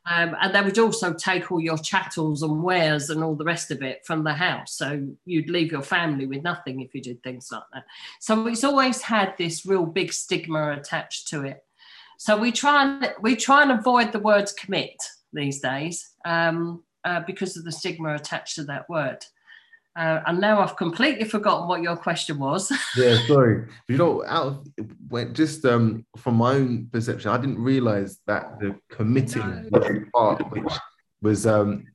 Um, 0.08 0.36
and 0.40 0.54
they 0.54 0.62
would 0.62 0.78
also 0.78 1.14
take 1.14 1.52
all 1.52 1.60
your 1.60 1.78
chattels 1.78 2.44
and 2.44 2.62
wares 2.62 3.10
and 3.10 3.24
all 3.24 3.36
the 3.36 3.44
rest 3.44 3.72
of 3.72 3.82
it 3.82 4.06
from 4.06 4.24
the 4.24 4.34
house. 4.34 4.78
So 4.78 5.08
you'd 5.26 5.50
leave 5.50 5.72
your 5.72 5.82
family 5.82 6.28
with 6.28 6.44
nothing 6.44 6.82
if 6.82 6.94
you 6.94 7.02
did 7.02 7.24
things 7.24 7.50
like 7.52 7.64
that. 7.74 7.86
So 8.20 8.46
it's 8.48 8.64
always 8.64 9.02
had 9.02 9.34
this 9.38 9.66
real 9.66 9.86
big 9.86 10.14
stigma 10.14 10.74
attached 10.74 11.28
to 11.30 11.44
it. 11.44 11.64
So 12.18 12.38
we 12.38 12.52
try 12.52 12.84
and 12.84 13.14
we 13.20 13.36
try 13.36 13.64
and 13.64 13.72
avoid 13.72 14.12
the 14.12 14.20
word 14.20 14.50
commit 14.58 14.96
these 15.34 15.60
days 15.60 16.08
um, 16.24 16.84
uh, 17.04 17.22
because 17.22 17.58
of 17.58 17.66
the 17.66 17.72
stigma 17.72 18.16
attached 18.16 18.56
to 18.56 18.64
that 18.66 18.88
word. 18.90 19.26
Uh, 19.96 20.22
and 20.26 20.42
now 20.42 20.60
I've 20.60 20.76
completely 20.76 21.24
forgotten 21.26 21.68
what 21.68 21.82
your 21.82 21.96
question 21.96 22.38
was. 22.38 22.72
yeah, 22.98 23.18
sorry. 23.28 23.68
You 23.88 23.98
know, 23.98 24.26
out 24.26 24.48
of 24.48 24.68
when, 25.08 25.34
just 25.34 25.64
um, 25.66 26.06
from 26.18 26.36
my 26.36 26.56
own 26.56 26.90
perception, 26.92 27.32
I 27.32 27.38
didn't 27.38 27.60
realize 27.60 28.20
that 28.28 28.60
the 28.60 28.76
committing 28.90 29.70
was 29.72 30.04
part 30.14 30.52
which 30.52 30.74
was 31.22 31.48
um, 31.48 31.86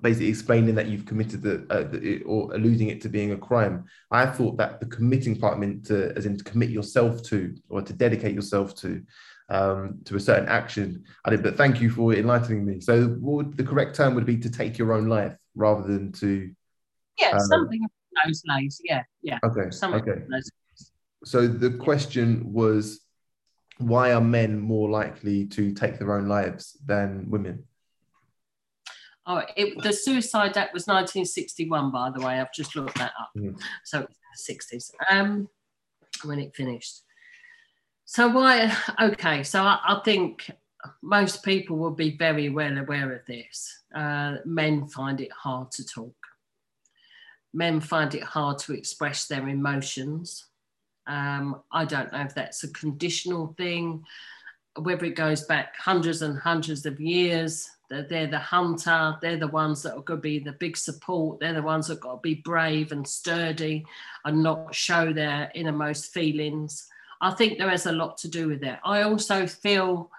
basically 0.00 0.28
explaining 0.28 0.76
that 0.76 0.86
you've 0.86 1.06
committed 1.06 1.42
the, 1.42 1.66
uh, 1.70 1.82
the, 1.82 2.22
or 2.22 2.54
alluding 2.54 2.88
it 2.88 3.00
to 3.00 3.08
being 3.08 3.32
a 3.32 3.36
crime. 3.36 3.86
I 4.12 4.26
thought 4.26 4.56
that 4.58 4.78
the 4.78 4.86
committing 4.86 5.38
part 5.38 5.58
meant 5.58 5.86
to, 5.86 6.12
as 6.16 6.26
in 6.26 6.36
to 6.36 6.44
commit 6.44 6.70
yourself 6.70 7.24
to 7.24 7.56
or 7.68 7.82
to 7.82 7.92
dedicate 7.92 8.34
yourself 8.34 8.74
to 8.76 9.02
um, 9.48 9.98
to 10.04 10.16
a 10.16 10.20
certain 10.20 10.48
action. 10.48 11.04
I 11.24 11.30
did, 11.30 11.42
but 11.42 11.56
thank 11.56 11.80
you 11.80 11.90
for 11.90 12.14
enlightening 12.14 12.64
me. 12.64 12.80
So, 12.80 13.16
would, 13.20 13.56
the 13.56 13.64
correct 13.64 13.96
term 13.96 14.14
would 14.14 14.24
be 14.24 14.38
to 14.38 14.50
take 14.50 14.78
your 14.78 14.92
own 14.92 15.08
life 15.08 15.36
rather 15.54 15.82
than 15.82 16.12
to 16.12 16.50
yeah, 17.18 17.30
um, 17.30 17.40
something 17.40 17.86
those 18.24 18.42
lines. 18.46 18.80
Yeah, 18.84 19.04
yeah. 19.22 19.38
Okay. 19.44 19.70
okay. 19.82 20.22
So 21.24 21.46
the 21.46 21.70
question 21.70 22.52
was, 22.52 23.00
why 23.78 24.12
are 24.12 24.20
men 24.20 24.58
more 24.58 24.90
likely 24.90 25.46
to 25.46 25.72
take 25.72 25.98
their 25.98 26.14
own 26.16 26.28
lives 26.28 26.76
than 26.84 27.26
women? 27.28 27.64
Oh, 29.24 29.42
it, 29.56 29.80
the 29.82 29.92
Suicide 29.92 30.56
Act 30.56 30.74
was 30.74 30.86
1961, 30.86 31.92
by 31.92 32.10
the 32.10 32.24
way. 32.24 32.40
I've 32.40 32.52
just 32.52 32.74
looked 32.74 32.98
that 32.98 33.12
up. 33.20 33.30
Mm. 33.36 33.56
So 33.84 34.06
60s 34.36 34.90
um, 35.10 35.48
when 36.24 36.40
it 36.40 36.56
finished. 36.56 37.02
So 38.04 38.28
why? 38.28 38.76
Okay, 39.00 39.44
so 39.44 39.62
I, 39.62 39.78
I, 39.86 40.00
think 40.04 40.50
most 41.02 41.44
people 41.44 41.78
will 41.78 41.92
be 41.92 42.16
very 42.16 42.48
well 42.48 42.76
aware 42.76 43.12
of 43.12 43.24
this. 43.26 43.84
Uh, 43.94 44.36
men 44.44 44.88
find 44.88 45.20
it 45.20 45.30
hard 45.30 45.70
to 45.72 45.86
talk 45.86 46.14
men 47.52 47.80
find 47.80 48.14
it 48.14 48.22
hard 48.22 48.58
to 48.60 48.72
express 48.72 49.26
their 49.26 49.48
emotions. 49.48 50.46
Um, 51.06 51.62
I 51.72 51.84
don't 51.84 52.12
know 52.12 52.22
if 52.22 52.34
that's 52.34 52.64
a 52.64 52.72
conditional 52.72 53.54
thing, 53.58 54.04
whether 54.76 55.04
it 55.04 55.16
goes 55.16 55.42
back 55.42 55.76
hundreds 55.76 56.22
and 56.22 56.38
hundreds 56.38 56.86
of 56.86 57.00
years. 57.00 57.68
They're, 57.90 58.04
they're 58.04 58.26
the 58.26 58.38
hunter, 58.38 59.16
they're 59.20 59.36
the 59.36 59.48
ones 59.48 59.82
that 59.82 59.94
are 59.94 60.02
going 60.02 60.18
to 60.18 60.22
be 60.22 60.38
the 60.38 60.52
big 60.52 60.76
support, 60.76 61.40
they're 61.40 61.52
the 61.52 61.62
ones 61.62 61.88
that 61.88 62.00
got 62.00 62.14
to 62.14 62.20
be 62.22 62.36
brave 62.36 62.92
and 62.92 63.06
sturdy 63.06 63.84
and 64.24 64.42
not 64.42 64.74
show 64.74 65.12
their 65.12 65.50
innermost 65.54 66.12
feelings. 66.12 66.88
I 67.20 67.32
think 67.32 67.58
there 67.58 67.72
is 67.72 67.86
a 67.86 67.92
lot 67.92 68.16
to 68.18 68.28
do 68.28 68.48
with 68.48 68.62
it. 68.62 68.78
I 68.84 69.02
also 69.02 69.46
feel 69.46 70.10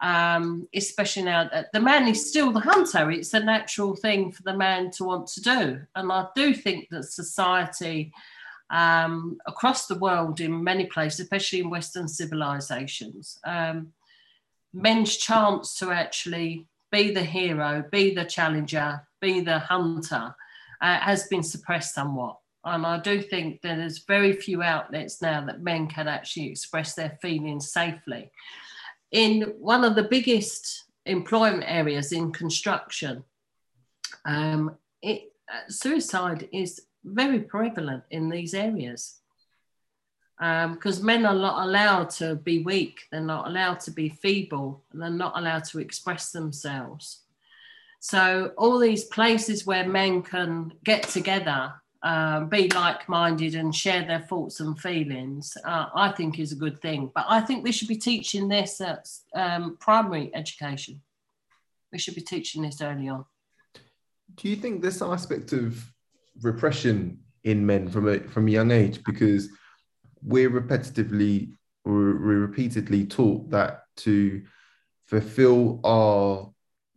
um, 0.00 0.68
especially 0.74 1.24
now 1.24 1.48
that 1.52 1.72
the 1.72 1.80
man 1.80 2.06
is 2.06 2.28
still 2.28 2.52
the 2.52 2.60
hunter. 2.60 3.10
It's 3.10 3.34
a 3.34 3.40
natural 3.40 3.96
thing 3.96 4.32
for 4.32 4.42
the 4.42 4.56
man 4.56 4.90
to 4.92 5.04
want 5.04 5.26
to 5.28 5.40
do. 5.40 5.80
And 5.94 6.12
I 6.12 6.26
do 6.34 6.54
think 6.54 6.88
that 6.90 7.04
society 7.04 8.12
um, 8.70 9.38
across 9.46 9.86
the 9.86 9.98
world, 9.98 10.40
in 10.40 10.62
many 10.62 10.86
places, 10.86 11.20
especially 11.20 11.60
in 11.60 11.70
Western 11.70 12.06
civilizations, 12.06 13.38
um, 13.44 13.92
men's 14.72 15.16
chance 15.16 15.74
to 15.78 15.90
actually 15.90 16.66
be 16.92 17.10
the 17.10 17.22
hero, 17.22 17.84
be 17.90 18.14
the 18.14 18.24
challenger, 18.24 19.02
be 19.20 19.40
the 19.40 19.58
hunter 19.58 20.34
uh, 20.80 20.98
has 20.98 21.26
been 21.26 21.42
suppressed 21.42 21.94
somewhat. 21.94 22.38
And 22.64 22.84
I 22.84 22.98
do 22.98 23.22
think 23.22 23.62
that 23.62 23.76
there's 23.76 24.04
very 24.04 24.32
few 24.32 24.62
outlets 24.62 25.22
now 25.22 25.44
that 25.46 25.62
men 25.62 25.86
can 25.86 26.06
actually 26.06 26.50
express 26.50 26.94
their 26.94 27.18
feelings 27.22 27.72
safely 27.72 28.30
in 29.12 29.54
one 29.58 29.84
of 29.84 29.94
the 29.94 30.02
biggest 30.02 30.84
employment 31.06 31.64
areas 31.66 32.12
in 32.12 32.32
construction, 32.32 33.24
um, 34.24 34.76
it, 35.02 35.32
uh, 35.52 35.68
suicide 35.68 36.48
is 36.52 36.82
very 37.04 37.40
prevalent 37.40 38.04
in 38.10 38.28
these 38.28 38.54
areas 38.54 39.20
because 40.38 41.00
um, 41.00 41.06
men 41.06 41.26
are 41.26 41.34
not 41.34 41.66
allowed 41.66 42.10
to 42.10 42.36
be 42.36 42.62
weak, 42.62 43.00
they're 43.10 43.20
not 43.20 43.48
allowed 43.48 43.80
to 43.80 43.90
be 43.90 44.08
feeble, 44.08 44.84
and 44.92 45.02
they're 45.02 45.10
not 45.10 45.36
allowed 45.36 45.64
to 45.64 45.80
express 45.80 46.30
themselves. 46.30 47.22
So, 47.98 48.52
all 48.56 48.78
these 48.78 49.04
places 49.04 49.66
where 49.66 49.88
men 49.88 50.22
can 50.22 50.72
get 50.84 51.02
together 51.02 51.72
um, 52.02 52.48
be 52.48 52.68
like-minded 52.68 53.54
and 53.54 53.74
share 53.74 54.06
their 54.06 54.20
thoughts 54.20 54.60
and 54.60 54.78
feelings 54.78 55.56
uh, 55.64 55.86
i 55.94 56.10
think 56.12 56.38
is 56.38 56.52
a 56.52 56.56
good 56.56 56.80
thing. 56.80 57.10
But 57.14 57.26
i 57.28 57.40
think 57.40 57.64
we 57.64 57.72
should 57.72 57.88
be 57.88 57.96
teaching 57.96 58.48
this 58.48 58.80
at 58.80 59.08
um, 59.34 59.76
primary 59.80 60.30
education. 60.34 61.00
We 61.92 61.98
should 61.98 62.14
be 62.14 62.20
teaching 62.20 62.62
this 62.62 62.80
early 62.80 63.08
on. 63.08 63.24
Do 64.34 64.48
you 64.48 64.56
think 64.56 64.82
this 64.82 65.02
aspect 65.02 65.52
of 65.52 65.84
repression 66.42 67.20
in 67.44 67.64
men 67.64 67.88
from 67.88 68.08
a 68.08 68.20
from 68.20 68.46
a 68.46 68.50
young 68.50 68.70
age? 68.70 69.02
Because 69.04 69.48
we're 70.22 70.50
repetitively 70.50 71.52
we're 71.84 72.46
repeatedly 72.46 73.06
taught 73.06 73.50
that 73.50 73.84
to 73.96 74.42
fulfill 75.06 75.80
our 75.84 76.50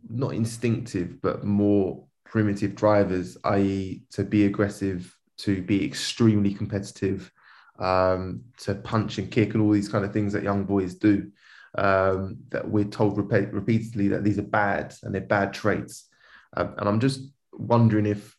not 0.10 0.34
instinctive 0.34 1.22
but 1.22 1.44
more 1.44 2.06
primitive 2.32 2.76
drivers, 2.76 3.38
i.e., 3.44 4.04
to 4.10 4.24
be 4.24 4.46
aggressive, 4.46 5.14
to 5.38 5.62
be 5.62 5.86
extremely 5.86 6.54
competitive, 6.54 7.30
um, 7.78 8.42
to 8.58 8.74
punch 8.74 9.18
and 9.18 9.30
kick, 9.30 9.54
and 9.54 9.62
all 9.62 9.72
these 9.72 9.90
kind 9.90 10.06
of 10.06 10.14
things 10.14 10.32
that 10.32 10.42
young 10.42 10.64
boys 10.64 10.96
do. 10.96 11.30
Um, 11.78 12.38
that 12.50 12.68
we're 12.68 12.86
told 12.86 13.18
repeat, 13.18 13.54
repeatedly 13.54 14.10
that 14.10 14.24
these 14.24 14.38
are 14.38 14.44
bad 14.44 14.94
and 15.04 15.14
they're 15.14 15.22
bad 15.22 15.54
traits. 15.54 16.08
Um, 16.56 16.76
and 16.78 16.88
I'm 16.88 17.00
just 17.00 17.22
wondering 17.54 18.06
if, 18.06 18.36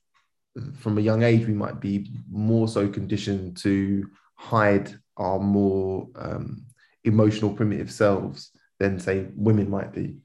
from 0.78 0.96
a 0.96 1.02
young 1.02 1.22
age, 1.22 1.46
we 1.46 1.54
might 1.54 1.80
be 1.80 2.10
more 2.30 2.68
so 2.68 2.88
conditioned 2.88 3.58
to 3.58 4.08
hide 4.34 4.94
our 5.18 5.38
more 5.38 6.08
um, 6.16 6.64
emotional, 7.04 7.54
primitive 7.54 7.90
selves 7.90 8.50
than, 8.78 8.98
say, 8.98 9.26
women 9.34 9.68
might 9.68 9.92
be. 9.92 10.16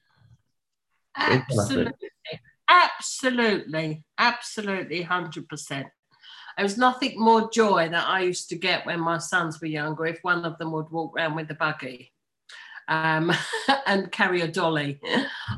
Absolutely. 1.18 2.10
Absolutely, 2.70 4.04
absolutely, 4.18 5.04
100%. 5.04 5.70
There 5.70 6.64
was 6.64 6.78
nothing 6.78 7.20
more 7.20 7.50
joy 7.52 7.88
that 7.90 8.08
I 8.08 8.22
used 8.22 8.50
to 8.50 8.56
get 8.56 8.86
when 8.86 9.00
my 9.00 9.20
sons 9.20 9.62
were 9.62 9.68
younger 9.68 10.08
if 10.08 10.20
one 10.24 10.44
of 10.44 10.58
them 10.58 10.72
would 10.72 10.90
walk 10.90 11.16
around 11.16 11.36
with 11.36 11.52
a 11.52 11.54
buggy 11.54 12.12
um, 12.88 13.32
and 13.88 14.12
carry 14.12 14.42
a 14.42 14.48
dolly 14.48 15.00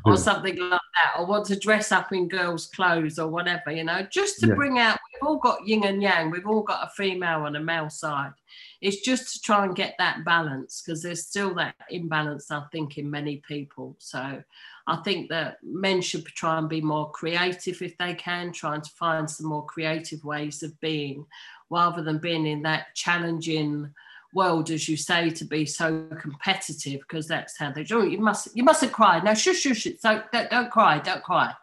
or 0.06 0.18
something 0.18 0.58
like 0.58 0.70
that, 0.72 1.18
or 1.18 1.26
want 1.26 1.46
to 1.46 1.60
dress 1.60 1.92
up 1.92 2.12
in 2.12 2.28
girls' 2.28 2.68
clothes 2.68 3.20
or 3.20 3.28
whatever, 3.28 3.72
you 3.72 3.84
know, 3.84 4.06
just 4.12 4.40
to 4.40 4.48
yeah. 4.48 4.56
bring 4.56 4.80
out, 4.80 5.00
we've 5.14 5.28
all 5.28 5.38
got 5.38 5.66
yin 5.68 5.86
and 5.86 6.02
yang, 6.02 6.30
we've 6.30 6.48
all 6.48 6.64
got 6.64 6.86
a 6.86 6.90
female 6.92 7.46
and 7.46 7.56
a 7.56 7.62
male 7.62 7.90
side. 7.90 8.34
It's 8.82 9.02
just 9.02 9.34
to 9.34 9.42
try 9.42 9.66
and 9.66 9.76
get 9.76 9.96
that 10.00 10.24
balance 10.26 10.82
because 10.82 11.02
there's 11.02 11.28
still 11.28 11.54
that 11.56 11.76
imbalance, 11.90 12.50
I 12.52 12.64
think, 12.72 12.98
in 12.98 13.10
many 13.10 13.38
people. 13.48 13.96
So 14.00 14.42
I 14.90 14.96
think 14.98 15.30
that 15.30 15.58
men 15.64 16.02
should 16.02 16.26
try 16.26 16.58
and 16.58 16.68
be 16.68 16.82
more 16.82 17.12
creative 17.12 17.82
if 17.82 17.96
they 18.00 18.16
can, 18.16 18.52
trying 18.52 18.82
to 18.82 18.90
find 18.90 19.30
some 19.30 19.46
more 19.48 19.66
creative 19.66 20.24
ways 20.24 20.64
of 20.64 20.80
being 20.80 21.26
rather 21.70 22.02
than 22.02 22.18
being 22.18 22.48
in 22.48 22.64
that 22.64 22.96
challenging 22.96 23.94
world, 24.34 24.72
as 24.72 24.90
you 24.90 24.98
say, 24.98 25.30
to 25.30 25.46
be 25.46 25.66
so 25.66 26.08
competitive 26.20 27.02
because 27.02 27.28
that's 27.28 27.58
how 27.58 27.72
they 27.72 27.84
do. 27.84 28.08
You 28.08 28.20
must 28.20 28.56
you 28.56 28.64
mustn't 28.64 28.92
cry. 28.92 29.20
No, 29.20 29.36
shush, 29.36 29.60
shush. 29.60 29.88
So 30.00 30.24
don't, 30.34 30.50
don't 30.50 30.72
cry, 30.72 30.98
don't 30.98 31.24
cry. 31.24 31.54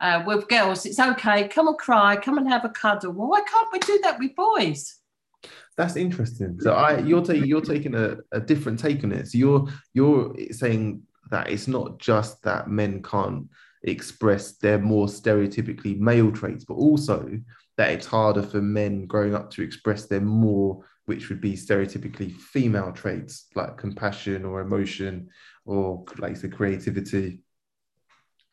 Uh, 0.00 0.22
with 0.26 0.46
girls, 0.48 0.84
it's 0.84 1.00
okay. 1.00 1.48
Come 1.48 1.68
and 1.68 1.78
cry. 1.78 2.16
Come 2.16 2.36
and 2.36 2.48
have 2.48 2.66
a 2.66 2.68
cuddle. 2.68 3.12
Well, 3.12 3.28
why 3.28 3.40
can't 3.40 3.72
we 3.72 3.78
do 3.78 3.98
that 4.02 4.18
with 4.18 4.36
boys? 4.36 4.98
That's 5.76 5.96
interesting. 5.96 6.60
So 6.60 6.74
I, 6.74 6.98
you're 6.98 7.24
taking 7.24 7.46
you're 7.46 7.60
taking 7.60 7.94
a, 7.94 8.16
a 8.32 8.40
different 8.40 8.78
take 8.78 9.04
on 9.04 9.12
it. 9.12 9.28
So 9.28 9.38
you're 9.38 9.68
you're 9.94 10.34
saying 10.50 11.02
that 11.30 11.50
it's 11.50 11.68
not 11.68 11.98
just 11.98 12.42
that 12.42 12.68
men 12.68 13.02
can't 13.02 13.48
express 13.82 14.52
their 14.52 14.78
more 14.78 15.06
stereotypically 15.06 15.98
male 15.98 16.32
traits, 16.32 16.64
but 16.64 16.74
also 16.74 17.40
that 17.76 17.90
it's 17.90 18.06
harder 18.06 18.42
for 18.42 18.60
men 18.60 19.06
growing 19.06 19.34
up 19.34 19.50
to 19.50 19.62
express 19.62 20.06
their 20.06 20.20
more 20.20 20.84
which 21.06 21.30
would 21.30 21.40
be 21.40 21.54
stereotypically 21.54 22.30
female 22.30 22.92
traits 22.92 23.46
like 23.54 23.78
compassion 23.78 24.44
or 24.44 24.60
emotion 24.60 25.30
or 25.64 26.04
like 26.18 26.38
the 26.38 26.48
creativity. 26.48 27.40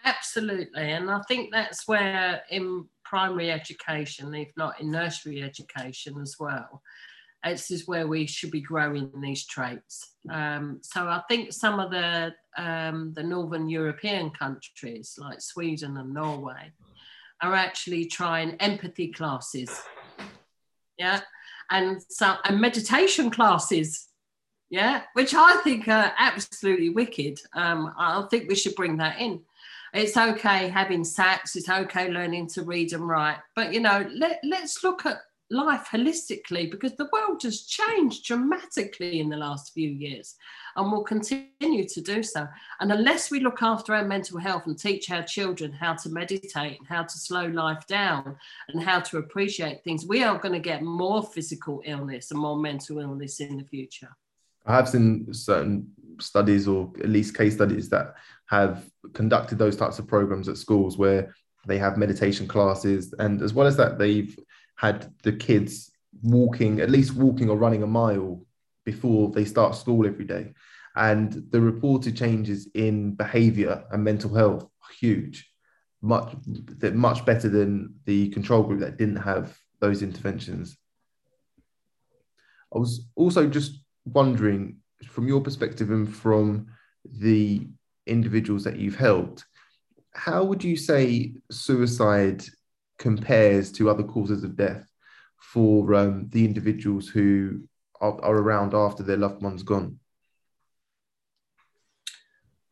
Absolutely 0.06 0.92
and 0.92 1.10
i 1.10 1.20
think 1.28 1.52
that's 1.52 1.88
where 1.88 2.44
in 2.52 2.86
primary 3.04 3.52
education 3.52 4.34
if 4.36 4.50
not 4.56 4.80
in 4.80 4.92
nursery 4.92 5.42
education 5.42 6.16
as 6.22 6.36
well 6.40 6.82
this 7.46 7.70
is 7.70 7.88
where 7.88 8.08
we 8.08 8.26
should 8.26 8.52
be 8.52 8.62
growing 8.62 9.12
these 9.22 9.46
traits. 9.46 10.14
Um, 10.30 10.80
so 10.82 11.08
I 11.08 11.22
think 11.30 11.54
some 11.54 11.80
of 11.80 11.92
the 11.92 12.34
um, 12.58 13.14
the 13.14 13.24
northern 13.24 13.70
European 13.70 14.32
countries 14.32 15.16
like 15.18 15.42
Sweden 15.42 15.98
and 15.98 16.14
Norway 16.14 16.72
are 17.42 17.54
actually 17.54 18.06
trying 18.06 18.56
empathy 18.56 19.12
classes, 19.12 19.70
yeah, 20.98 21.22
and 21.70 22.02
some 22.10 22.38
and 22.46 22.60
meditation 22.60 23.30
classes, 23.30 24.08
yeah, 24.70 25.04
which 25.14 25.36
I 25.36 25.58
think 25.64 25.88
are 25.88 26.14
absolutely 26.18 26.90
wicked. 26.90 27.40
Um, 27.54 27.94
I 27.98 28.26
think 28.32 28.50
we 28.50 28.56
should 28.56 28.76
bring 28.76 28.98
that 28.98 29.20
in. 29.20 29.42
It's 29.94 30.18
okay 30.18 30.68
having 30.68 31.04
SATs, 31.04 31.56
it's 31.56 31.70
okay 31.70 32.10
learning 32.12 32.48
to 32.48 32.64
read 32.64 32.92
and 32.92 33.08
write, 33.08 33.38
but 33.56 33.74
you 33.74 33.80
know, 33.80 34.06
let, 34.14 34.42
let's 34.44 34.84
look 34.84 35.06
at 35.06 35.20
life 35.52 35.88
holistically 35.92 36.70
because 36.70 36.96
the 36.96 37.10
world 37.14 37.42
has 37.44 37.62
changed 37.66 38.26
dramatically 38.26 39.20
in 39.20 39.30
the 39.30 39.38
last 39.38 39.74
few 39.74 39.90
years 39.90 40.36
and 40.76 40.92
will 40.92 41.04
continue 41.04 41.88
to 41.88 42.02
do 42.02 42.24
so. 42.24 42.48
And 42.80 42.92
unless 42.92 43.30
we 43.30 43.40
look 43.40 43.62
after 43.62 43.94
our 43.94 44.04
mental 44.04 44.40
health 44.40 44.64
and 44.66 44.78
teach 44.78 45.12
our 45.12 45.24
children 45.24 45.72
how 45.72 45.94
to 45.96 46.10
meditate 46.10 46.80
and 46.80 46.88
how 46.88 47.04
to 47.04 47.18
slow 47.18 47.46
life 47.46 47.86
down 47.88 48.36
and 48.70 48.82
how 48.82 49.00
to 49.02 49.18
appreciate 49.18 49.84
things, 49.84 50.06
we 50.06 50.24
are 50.24 50.40
going 50.40 50.54
to 50.54 50.60
get 50.60 50.82
more 50.82 51.24
physical 51.24 51.82
illness 51.86 52.32
and 52.32 52.40
more 52.40 52.58
mental 52.58 53.00
illness 53.00 53.40
in 53.40 53.58
the 53.58 53.66
future. 53.66 54.10
I 54.66 54.76
have 54.76 54.90
seen 54.90 55.32
certain 55.32 55.92
studies 56.20 56.68
or 56.68 56.92
at 57.00 57.10
least 57.10 57.38
case 57.38 57.54
studies 57.54 57.90
that 57.90 58.16
have 58.48 58.86
conducted 59.14 59.60
those 59.60 59.76
types 59.76 60.00
of 60.00 60.08
programs 60.08 60.50
at 60.50 60.58
schools 60.58 60.98
where 60.98 61.36
they 61.68 61.78
have 61.78 61.98
meditation 61.98 62.48
classes 62.48 63.14
and 63.20 63.42
as 63.42 63.54
well 63.54 63.68
as 63.68 63.78
that 63.78 63.98
they've 63.98 64.38
had 64.76 65.14
the 65.24 65.32
kids 65.32 65.92
walking, 66.22 66.80
at 66.80 66.90
least 66.90 67.16
walking 67.16 67.50
or 67.50 67.58
running 67.58 67.84
a 67.84 67.88
mile 67.88 68.46
before 68.86 69.32
they 69.32 69.46
start 69.46 69.76
school 69.76 70.06
every 70.06 70.26
day. 70.26 70.54
And 70.96 71.46
the 71.50 71.60
reported 71.60 72.16
changes 72.16 72.70
in 72.74 73.16
behavior 73.16 73.84
and 73.92 74.04
mental 74.04 74.34
health 74.34 74.64
are 74.64 74.94
huge, 75.00 75.52
much, 76.02 76.34
much 76.94 77.26
better 77.26 77.50
than 77.50 77.96
the 78.06 78.30
control 78.30 78.64
group 78.64 78.80
that 78.80 78.98
didn't 78.98 79.18
have 79.18 79.58
those 79.80 80.02
interventions. 80.02 80.78
I 82.74 82.80
was 82.80 83.08
also 83.16 83.48
just 83.48 83.82
wondering, 84.06 84.78
from 85.08 85.28
your 85.28 85.42
perspective 85.42 85.92
and 85.92 86.14
from 86.14 86.68
the 87.04 87.68
individuals 88.06 88.64
that 88.64 88.78
you've 88.78 88.96
helped, 88.96 89.46
how 90.14 90.44
would 90.44 90.64
you 90.64 90.78
say 90.78 91.34
suicide 91.52 92.44
compares 92.98 93.72
to 93.74 93.90
other 93.90 94.04
causes 94.04 94.44
of 94.44 94.56
death 94.56 94.90
for 95.40 95.94
um, 95.94 96.28
the 96.30 96.46
individuals 96.46 97.08
who 97.08 97.68
are, 98.02 98.20
are, 98.22 98.36
around 98.36 98.74
after 98.74 99.04
their 99.04 99.18
loved 99.18 99.42
one's 99.42 99.64
gone? 99.64 100.00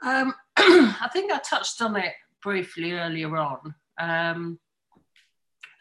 Um, 0.02 0.34
I 0.58 1.10
think 1.14 1.32
I 1.32 1.40
touched 1.40 1.82
on 1.82 1.96
it 1.96 2.14
briefly 2.42 2.94
earlier 2.94 3.36
on. 3.38 3.76
Um, 3.98 4.60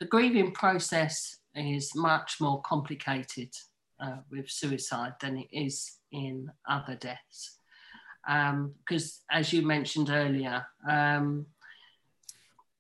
the 0.01 0.07
grieving 0.07 0.53
process 0.53 1.39
is 1.55 1.95
much 1.95 2.37
more 2.41 2.61
complicated 2.63 3.51
uh, 4.01 4.17
with 4.31 4.51
suicide 4.51 5.15
than 5.21 5.39
it 5.39 5.49
is 5.53 5.99
in 6.11 6.51
other 6.69 6.97
deaths. 6.97 7.59
Because, 8.25 9.21
um, 9.31 9.39
as 9.39 9.53
you 9.53 9.63
mentioned 9.63 10.11
earlier, 10.11 10.65
um, 10.89 11.47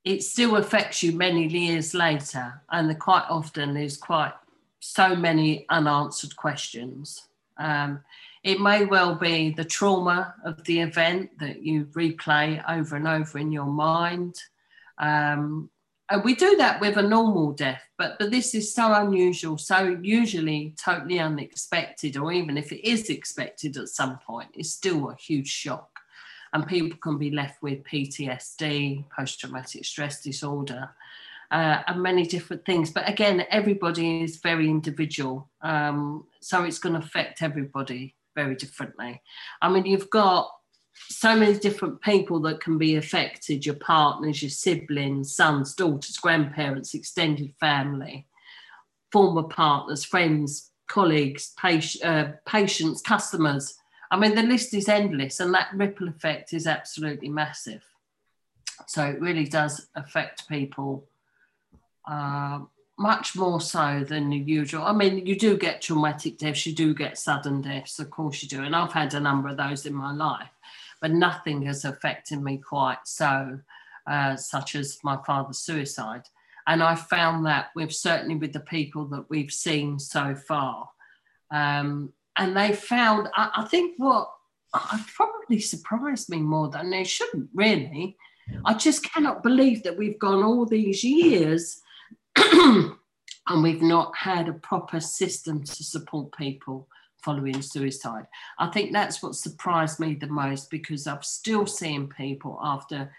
it 0.04 0.22
still 0.22 0.56
affects 0.56 1.02
you 1.02 1.12
many 1.12 1.46
years 1.46 1.94
later, 1.94 2.60
and 2.70 2.98
quite 2.98 3.24
often 3.28 3.74
there's 3.74 3.96
quite 3.96 4.32
so 4.80 5.14
many 5.14 5.64
unanswered 5.70 6.34
questions. 6.36 7.28
Um, 7.58 8.00
it 8.42 8.60
may 8.60 8.84
well 8.84 9.14
be 9.14 9.50
the 9.50 9.64
trauma 9.64 10.34
of 10.44 10.64
the 10.64 10.80
event 10.80 11.38
that 11.38 11.62
you 11.62 11.84
replay 11.92 12.62
over 12.68 12.96
and 12.96 13.06
over 13.06 13.38
in 13.38 13.52
your 13.52 13.66
mind. 13.66 14.34
Um, 14.98 15.70
and 16.08 16.24
we 16.24 16.34
do 16.34 16.56
that 16.56 16.80
with 16.80 16.96
a 16.96 17.02
normal 17.02 17.52
death, 17.52 17.82
but, 17.96 18.18
but 18.18 18.32
this 18.32 18.54
is 18.54 18.74
so 18.74 18.92
unusual, 18.92 19.56
so 19.56 19.96
usually 20.02 20.74
totally 20.82 21.20
unexpected, 21.20 22.16
or 22.16 22.32
even 22.32 22.58
if 22.58 22.72
it 22.72 22.86
is 22.86 23.08
expected 23.08 23.76
at 23.76 23.88
some 23.88 24.18
point, 24.18 24.48
it's 24.54 24.74
still 24.74 25.10
a 25.10 25.16
huge 25.16 25.48
shock 25.48 25.91
and 26.52 26.66
people 26.66 26.98
can 26.98 27.18
be 27.18 27.30
left 27.30 27.62
with 27.62 27.84
PTSD, 27.84 29.04
post 29.10 29.40
traumatic 29.40 29.84
stress 29.84 30.22
disorder, 30.22 30.90
uh, 31.50 31.82
and 31.86 32.02
many 32.02 32.24
different 32.24 32.64
things. 32.64 32.90
But 32.90 33.08
again, 33.08 33.44
everybody 33.50 34.22
is 34.22 34.36
very 34.36 34.68
individual, 34.68 35.48
um, 35.62 36.26
so 36.40 36.64
it's 36.64 36.78
going 36.78 36.94
to 36.94 37.06
affect 37.06 37.42
everybody 37.42 38.14
very 38.34 38.54
differently. 38.54 39.20
I 39.60 39.68
mean, 39.68 39.86
you've 39.86 40.10
got 40.10 40.50
so 41.08 41.36
many 41.36 41.58
different 41.58 42.00
people 42.00 42.40
that 42.40 42.60
can 42.60 42.78
be 42.78 42.96
affected 42.96 43.64
your 43.64 43.74
partners, 43.76 44.42
your 44.42 44.50
siblings, 44.50 45.34
sons, 45.34 45.74
daughters, 45.74 46.16
grandparents, 46.18 46.94
extended 46.94 47.52
family, 47.58 48.26
former 49.10 49.42
partners, 49.42 50.04
friends, 50.04 50.70
colleagues, 50.88 51.52
patient, 51.58 52.04
uh, 52.04 52.32
patients, 52.46 53.00
customers. 53.00 53.74
I 54.12 54.18
mean, 54.18 54.34
the 54.34 54.42
list 54.42 54.74
is 54.74 54.90
endless, 54.90 55.40
and 55.40 55.54
that 55.54 55.72
ripple 55.72 56.06
effect 56.06 56.52
is 56.52 56.66
absolutely 56.66 57.30
massive. 57.30 57.82
So 58.86 59.02
it 59.06 59.18
really 59.22 59.46
does 59.46 59.86
affect 59.94 60.46
people 60.50 61.06
uh, 62.06 62.60
much 62.98 63.34
more 63.34 63.58
so 63.58 64.04
than 64.06 64.28
the 64.28 64.36
usual. 64.36 64.82
I 64.82 64.92
mean, 64.92 65.26
you 65.26 65.38
do 65.38 65.56
get 65.56 65.80
traumatic 65.80 66.36
deaths, 66.36 66.66
you 66.66 66.74
do 66.74 66.92
get 66.92 67.16
sudden 67.16 67.62
deaths, 67.62 67.98
of 67.98 68.10
course 68.10 68.42
you 68.42 68.50
do, 68.50 68.62
and 68.62 68.76
I've 68.76 68.92
had 68.92 69.14
a 69.14 69.20
number 69.20 69.48
of 69.48 69.56
those 69.56 69.86
in 69.86 69.94
my 69.94 70.12
life, 70.12 70.50
but 71.00 71.12
nothing 71.12 71.62
has 71.62 71.86
affected 71.86 72.42
me 72.42 72.58
quite 72.58 73.04
so, 73.04 73.60
uh, 74.06 74.36
such 74.36 74.74
as 74.74 74.98
my 75.02 75.18
father's 75.26 75.58
suicide. 75.58 76.28
And 76.66 76.82
I 76.82 76.96
found 76.96 77.46
that 77.46 77.70
with 77.74 77.94
certainly 77.94 78.36
with 78.36 78.52
the 78.52 78.60
people 78.60 79.06
that 79.06 79.30
we've 79.30 79.50
seen 79.50 79.98
so 79.98 80.34
far. 80.34 80.90
Um, 81.50 82.12
and 82.36 82.56
they 82.56 82.72
found, 82.72 83.28
I, 83.34 83.50
I 83.56 83.64
think 83.64 83.94
what 83.98 84.30
I 84.74 85.04
probably 85.14 85.60
surprised 85.60 86.30
me 86.30 86.38
more 86.38 86.68
than 86.68 86.90
they 86.90 87.04
shouldn't 87.04 87.50
really. 87.54 88.16
I 88.64 88.74
just 88.74 89.04
cannot 89.04 89.42
believe 89.42 89.82
that 89.82 89.98
we've 89.98 90.18
gone 90.18 90.42
all 90.42 90.66
these 90.66 91.04
years 91.04 91.80
and 92.36 92.96
we've 93.62 93.82
not 93.82 94.16
had 94.16 94.48
a 94.48 94.54
proper 94.54 95.00
system 95.00 95.62
to 95.62 95.84
support 95.84 96.36
people 96.36 96.88
following 97.22 97.62
suicide. 97.62 98.26
I 98.58 98.68
think 98.68 98.92
that's 98.92 99.22
what 99.22 99.36
surprised 99.36 100.00
me 100.00 100.14
the 100.14 100.26
most 100.26 100.70
because 100.70 101.06
I've 101.06 101.24
still 101.24 101.66
seen 101.66 102.08
people 102.08 102.58
after 102.62 103.12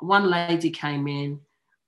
one 0.00 0.30
lady 0.30 0.70
came 0.70 1.08
in, 1.08 1.40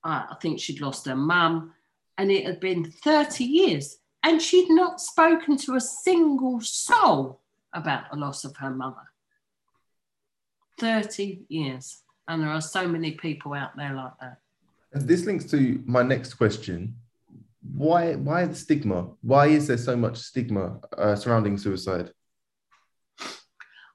I 0.03 0.35
think 0.41 0.59
she'd 0.59 0.81
lost 0.81 1.07
her 1.07 1.15
mum, 1.15 1.75
and 2.19 2.31
it 2.31 2.45
had 2.45 2.59
been 2.59 2.91
30 2.91 3.45
years 3.45 3.99
and 4.23 4.41
she'd 4.41 4.71
not 4.71 5.01
spoken 5.01 5.57
to 5.59 5.77
a 5.77 5.81
single 5.81 6.61
soul 6.61 7.41
about 7.73 8.11
the 8.11 8.17
loss 8.17 8.45
of 8.45 8.57
her 8.57 8.71
mother. 8.71 9.11
30 10.79 11.43
years. 11.49 12.03
And 12.27 12.43
there 12.43 12.51
are 12.51 12.61
so 12.61 12.87
many 12.89 13.13
people 13.13 13.55
out 13.55 13.77
there 13.77 13.95
like 13.95 14.13
that. 14.21 14.39
And 14.93 15.07
this 15.07 15.25
links 15.25 15.45
to 15.47 15.83
my 15.87 16.03
next 16.03 16.35
question. 16.35 16.97
Why, 17.63 18.15
why 18.15 18.47
the 18.47 18.55
stigma? 18.55 19.11
Why 19.23 19.49
is 19.49 19.67
there 19.67 19.77
so 19.77 19.97
much 19.97 20.17
stigma 20.17 20.81
uh, 20.97 21.17
surrounding 21.17 21.59
suicide? 21.59 22.11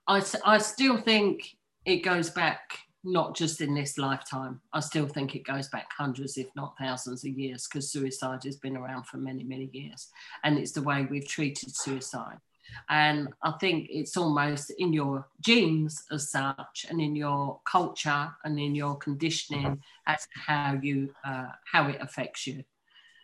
I, 0.08 0.24
I 0.46 0.60
still 0.60 0.98
think 0.98 1.58
it 1.86 1.98
goes 1.98 2.30
back 2.30 2.80
not 3.06 3.36
just 3.36 3.62
in 3.62 3.74
this 3.76 3.98
lifetime. 3.98 4.60
I 4.74 4.80
still 4.80 5.08
think 5.08 5.36
it 5.36 5.46
goes 5.46 5.68
back 5.70 5.88
hundreds, 5.96 6.38
if 6.38 6.48
not 6.56 6.76
thousands 6.78 7.24
of 7.24 7.38
years, 7.38 7.68
because 7.68 7.92
suicide 7.92 8.44
has 8.44 8.58
been 8.58 8.76
around 8.76 9.06
for 9.06 9.18
many, 9.18 9.44
many 9.44 9.70
years. 9.72 10.08
And 10.44 10.58
it's 10.58 10.72
the 10.72 10.82
way 10.82 11.08
we've 11.10 11.28
treated 11.28 11.76
suicide. 11.76 12.40
And 12.90 13.30
I 13.44 13.52
think 13.60 13.88
it's 13.92 14.18
almost 14.18 14.72
in 14.72 14.92
your 14.92 15.28
genes 15.40 16.04
as 16.12 16.32
such, 16.32 16.88
and 16.90 17.00
in 17.00 17.16
your 17.16 17.60
culture 17.64 18.34
and 18.44 18.60
in 18.60 18.74
your 18.74 18.98
conditioning 18.98 19.82
as 20.08 20.28
how 20.34 20.78
you 20.82 21.14
uh, 21.24 21.50
how 21.72 21.88
it 21.88 21.98
affects 22.02 22.48
you. 22.48 22.64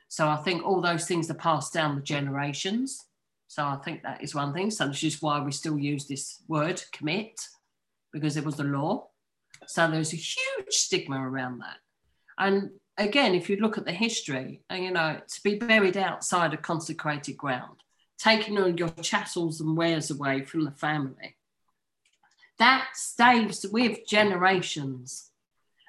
So 0.09 0.27
I 0.27 0.37
think 0.37 0.63
all 0.63 0.79
those 0.79 1.05
things 1.05 1.31
are 1.31 1.35
passed 1.35 1.73
down 1.73 1.95
the 1.95 2.01
generations. 2.01 3.07
So 3.47 3.63
I 3.65 3.77
think 3.83 4.03
that 4.03 4.23
is 4.23 4.35
one 4.35 4.53
thing. 4.53 4.69
So 4.69 4.87
this 4.87 5.03
is 5.03 5.21
why 5.21 5.39
we 5.41 5.51
still 5.51 5.79
use 5.79 6.05
this 6.05 6.43
word 6.47 6.83
commit, 6.93 7.41
because 8.13 8.37
it 8.37 8.45
was 8.45 8.57
the 8.57 8.63
law 8.63 9.07
so 9.67 9.89
there's 9.89 10.13
a 10.13 10.17
huge 10.17 10.71
stigma 10.71 11.17
around 11.17 11.59
that. 11.59 11.77
And 12.37 12.71
again, 12.97 13.35
if 13.35 13.49
you 13.49 13.57
look 13.57 13.77
at 13.77 13.85
the 13.85 13.91
history, 13.91 14.61
uh, 14.71 14.75
you 14.75 14.91
know, 14.91 15.19
to 15.27 15.43
be 15.43 15.55
buried 15.55 15.97
outside 15.97 16.53
a 16.53 16.57
consecrated 16.57 17.37
ground, 17.37 17.77
taking 18.17 18.57
all 18.57 18.69
your 18.69 18.89
chattels 19.01 19.61
and 19.61 19.77
wares 19.77 20.11
away 20.11 20.43
from 20.43 20.63
the 20.63 20.71
family, 20.71 21.35
that 22.57 22.89
stays 22.93 23.65
with 23.71 24.05
generations 24.07 25.31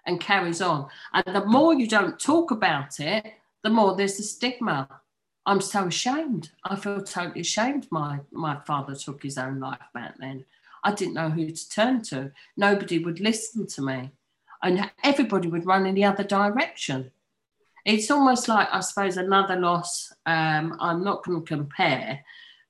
and 0.06 0.20
carries 0.20 0.62
on. 0.62 0.88
And 1.12 1.36
the 1.36 1.44
more 1.44 1.74
you 1.74 1.86
don't 1.86 2.18
talk 2.18 2.50
about 2.50 2.98
it, 2.98 3.34
the 3.62 3.70
more 3.70 3.94
there's 3.94 4.18
a 4.18 4.22
stigma. 4.22 4.88
I'm 5.44 5.60
so 5.60 5.86
ashamed. 5.86 6.50
I 6.64 6.76
feel 6.76 7.02
totally 7.02 7.40
ashamed. 7.40 7.88
My 7.90 8.20
my 8.30 8.60
father 8.60 8.94
took 8.94 9.22
his 9.22 9.38
own 9.38 9.60
life 9.60 9.80
back 9.92 10.16
then. 10.18 10.44
I 10.84 10.92
didn't 10.94 11.14
know 11.14 11.30
who 11.30 11.50
to 11.50 11.68
turn 11.68 12.02
to. 12.04 12.32
Nobody 12.56 12.98
would 12.98 13.20
listen 13.20 13.66
to 13.68 13.82
me, 13.82 14.10
and 14.62 14.90
everybody 15.02 15.48
would 15.48 15.66
run 15.66 15.86
in 15.86 15.94
the 15.94 16.04
other 16.04 16.24
direction. 16.24 17.10
It's 17.84 18.10
almost 18.10 18.48
like 18.48 18.68
I 18.72 18.80
suppose 18.80 19.16
another 19.16 19.56
loss. 19.56 20.12
Um, 20.26 20.76
I'm 20.80 21.02
not 21.02 21.24
going 21.24 21.40
to 21.40 21.46
compare, 21.46 22.24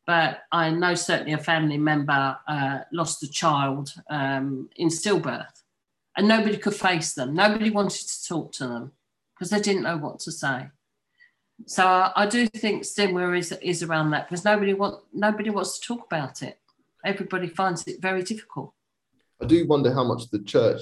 but 0.06 0.42
I 0.50 0.70
know 0.70 0.94
certainly 0.94 1.32
a 1.32 1.38
family 1.38 1.78
member 1.78 2.36
uh, 2.46 2.80
lost 2.92 3.22
a 3.22 3.30
child 3.30 3.92
um, 4.10 4.70
in 4.76 4.88
stillbirth, 4.88 5.62
and 6.16 6.28
nobody 6.28 6.56
could 6.56 6.74
face 6.74 7.12
them. 7.12 7.34
Nobody 7.34 7.70
wanted 7.70 8.08
to 8.08 8.28
talk 8.28 8.52
to 8.52 8.66
them 8.66 8.92
because 9.34 9.50
they 9.50 9.60
didn't 9.60 9.82
know 9.82 9.98
what 9.98 10.20
to 10.20 10.32
say. 10.32 10.68
So 11.66 11.86
I, 11.86 12.12
I 12.16 12.26
do 12.26 12.46
think 12.48 12.84
stigma 12.84 13.32
is 13.32 13.52
is 13.52 13.82
around 13.82 14.10
that 14.10 14.28
because 14.28 14.44
nobody 14.44 14.74
want 14.74 15.02
nobody 15.12 15.50
wants 15.50 15.78
to 15.78 15.86
talk 15.86 16.06
about 16.06 16.42
it. 16.42 16.58
Everybody 17.04 17.48
finds 17.48 17.86
it 17.86 18.00
very 18.00 18.22
difficult. 18.22 18.72
I 19.40 19.46
do 19.46 19.66
wonder 19.66 19.92
how 19.92 20.04
much 20.04 20.30
the 20.30 20.42
church 20.42 20.80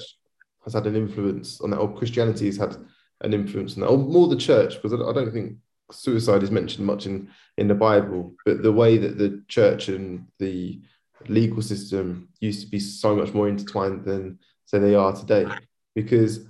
has 0.63 0.73
had 0.73 0.85
an 0.85 0.95
influence 0.95 1.59
on 1.61 1.71
that, 1.71 1.77
or 1.77 1.95
Christianity 1.95 2.45
has 2.45 2.57
had 2.57 2.77
an 3.21 3.33
influence 3.33 3.75
on 3.75 3.81
that, 3.81 3.87
or 3.87 3.97
more 3.97 4.27
the 4.27 4.35
church, 4.35 4.75
because 4.75 4.93
I 4.93 5.13
don't 5.13 5.31
think 5.31 5.57
suicide 5.91 6.43
is 6.43 6.51
mentioned 6.51 6.85
much 6.85 7.05
in 7.05 7.29
in 7.57 7.67
the 7.67 7.75
Bible, 7.75 8.35
but 8.45 8.61
the 8.61 8.71
way 8.71 8.97
that 8.97 9.17
the 9.17 9.43
church 9.47 9.89
and 9.89 10.27
the 10.39 10.81
legal 11.27 11.61
system 11.61 12.29
used 12.39 12.61
to 12.61 12.71
be 12.71 12.79
so 12.79 13.15
much 13.15 13.33
more 13.33 13.47
intertwined 13.47 14.05
than 14.05 14.39
say 14.65 14.79
they 14.79 14.95
are 14.95 15.13
today, 15.13 15.47
because 15.95 16.47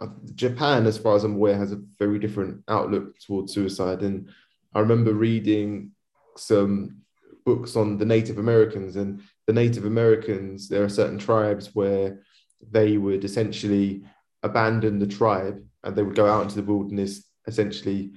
uh, 0.00 0.08
Japan, 0.34 0.86
as 0.86 0.98
far 0.98 1.16
as 1.16 1.24
I'm 1.24 1.34
aware, 1.34 1.56
has 1.56 1.72
a 1.72 1.82
very 1.98 2.18
different 2.18 2.62
outlook 2.68 3.18
towards 3.20 3.54
suicide. 3.54 4.02
And 4.02 4.28
I 4.74 4.80
remember 4.80 5.12
reading 5.12 5.92
some 6.36 7.01
books 7.44 7.76
on 7.76 7.98
the 7.98 8.04
Native 8.04 8.38
Americans, 8.38 8.96
and 8.96 9.22
the 9.46 9.52
Native 9.52 9.84
Americans, 9.84 10.68
there 10.68 10.84
are 10.84 10.88
certain 10.88 11.18
tribes 11.18 11.74
where 11.74 12.22
they 12.70 12.96
would 12.96 13.24
essentially 13.24 14.04
abandon 14.42 14.98
the 14.98 15.06
tribe 15.06 15.62
and 15.84 15.96
they 15.96 16.02
would 16.02 16.14
go 16.14 16.26
out 16.26 16.42
into 16.42 16.56
the 16.56 16.72
wilderness 16.72 17.24
essentially 17.46 18.12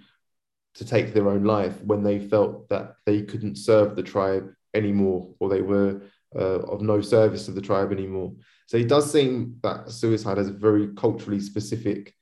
to 0.76 0.86
take 0.86 1.14
their 1.14 1.30
own 1.30 1.44
life 1.44 1.82
when 1.84 2.04
they 2.04 2.20
felt 2.20 2.68
that 2.70 2.96
they 3.06 3.22
couldn't 3.22 3.56
serve 3.56 3.96
the 3.96 4.04
tribe 4.04 4.52
anymore 4.74 5.34
or 5.40 5.50
they 5.50 5.62
were 5.62 6.02
uh, 6.36 6.60
of 6.64 6.82
no 6.82 7.02
service 7.02 7.46
to 7.46 7.52
the 7.52 7.62
tribe 7.62 7.92
anymore. 7.92 8.34
So 8.68 8.78
it 8.78 8.90
does 8.90 9.12
seem 9.12 9.58
that 9.64 9.90
suicide 9.90 10.38
has 10.38 10.50
a 10.50 10.54
very 10.54 10.94
culturally 10.96 11.40
specific 11.40 12.14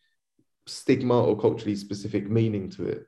stigma 0.68 1.22
or 1.22 1.40
culturally 1.40 1.76
specific 1.76 2.30
meaning 2.30 2.70
to 2.72 2.86
it. 2.86 3.08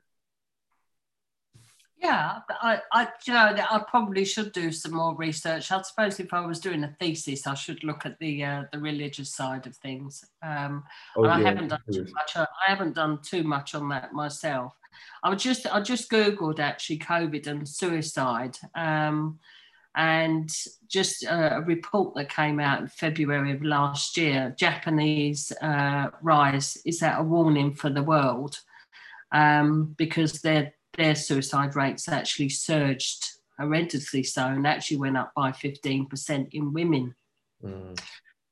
Yeah, 1.98 2.40
I, 2.50 2.80
I, 2.92 3.08
you 3.26 3.32
know, 3.32 3.56
I 3.70 3.82
probably 3.88 4.26
should 4.26 4.52
do 4.52 4.70
some 4.70 4.92
more 4.92 5.16
research. 5.16 5.72
I 5.72 5.80
suppose 5.80 6.20
if 6.20 6.32
I 6.34 6.44
was 6.44 6.60
doing 6.60 6.84
a 6.84 6.94
thesis, 7.00 7.46
I 7.46 7.54
should 7.54 7.82
look 7.84 8.04
at 8.04 8.18
the 8.18 8.44
uh, 8.44 8.64
the 8.70 8.78
religious 8.78 9.34
side 9.34 9.66
of 9.66 9.74
things. 9.76 10.22
Um, 10.42 10.84
oh, 11.16 11.24
and 11.24 11.32
I 11.32 11.40
haven't 11.40 11.68
done 11.68 11.80
too 11.90 12.06
much. 12.12 12.36
I 12.36 12.46
haven't 12.66 12.94
done 12.94 13.20
too 13.22 13.44
much 13.44 13.74
on 13.74 13.88
that 13.88 14.12
myself. 14.12 14.74
I 15.22 15.34
just 15.36 15.66
I 15.66 15.80
just 15.80 16.10
googled 16.10 16.58
actually 16.58 16.98
COVID 16.98 17.46
and 17.46 17.66
suicide. 17.66 18.58
Um, 18.74 19.38
and 19.96 20.54
just 20.88 21.24
a, 21.24 21.62
report 21.64 22.14
that 22.14 22.28
came 22.28 22.60
out 22.60 22.82
in 22.82 22.86
February 22.86 23.52
of 23.52 23.64
last 23.64 24.18
year, 24.18 24.54
Japanese 24.58 25.50
uh, 25.62 26.08
rise 26.20 26.76
is 26.84 27.00
that 27.00 27.18
a 27.18 27.22
warning 27.22 27.74
for 27.74 27.88
the 27.88 28.02
world 28.02 28.60
um, 29.32 29.94
because 29.96 30.42
their 30.42 30.74
their 30.96 31.14
suicide 31.14 31.76
rates 31.76 32.08
actually 32.08 32.48
surged 32.48 33.36
horrendously 33.60 34.24
so 34.24 34.46
and 34.46 34.66
actually 34.66 34.98
went 34.98 35.16
up 35.16 35.32
by 35.34 35.50
15% 35.50 36.48
in 36.52 36.72
women. 36.72 37.14
Mm. 37.64 37.98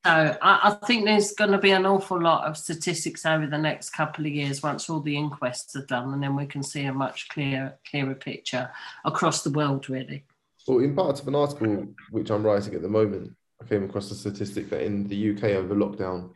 So 0.04 0.36
I, 0.42 0.60
I, 0.64 0.86
think 0.86 1.06
there's 1.06 1.32
going 1.32 1.52
to 1.52 1.58
be 1.58 1.70
an 1.70 1.86
awful 1.86 2.20
lot 2.20 2.46
of 2.46 2.58
statistics 2.58 3.24
over 3.24 3.46
the 3.46 3.56
next 3.56 3.90
couple 3.90 4.26
of 4.26 4.32
years 4.32 4.62
once 4.62 4.90
all 4.90 5.00
the 5.00 5.16
inquests 5.16 5.74
are 5.76 5.86
done, 5.86 6.12
and 6.12 6.22
then 6.22 6.36
we 6.36 6.44
can 6.44 6.62
see 6.62 6.84
a 6.84 6.92
much 6.92 7.28
clearer 7.30 7.78
clearer 7.88 8.14
picture 8.14 8.70
across 9.06 9.42
the 9.42 9.50
world, 9.50 9.88
really. 9.88 10.24
Well, 10.68 10.80
in 10.80 10.94
part 10.94 11.20
of 11.20 11.28
an 11.28 11.34
article 11.34 11.86
which 12.10 12.30
I'm 12.30 12.44
writing 12.44 12.74
at 12.74 12.82
the 12.82 12.88
moment, 12.88 13.32
I 13.62 13.66
came 13.66 13.84
across 13.84 14.10
a 14.10 14.14
statistic 14.14 14.68
that 14.70 14.82
in 14.82 15.08
the 15.08 15.30
UK 15.30 15.44
over 15.44 15.74
lockdown, 15.74 16.32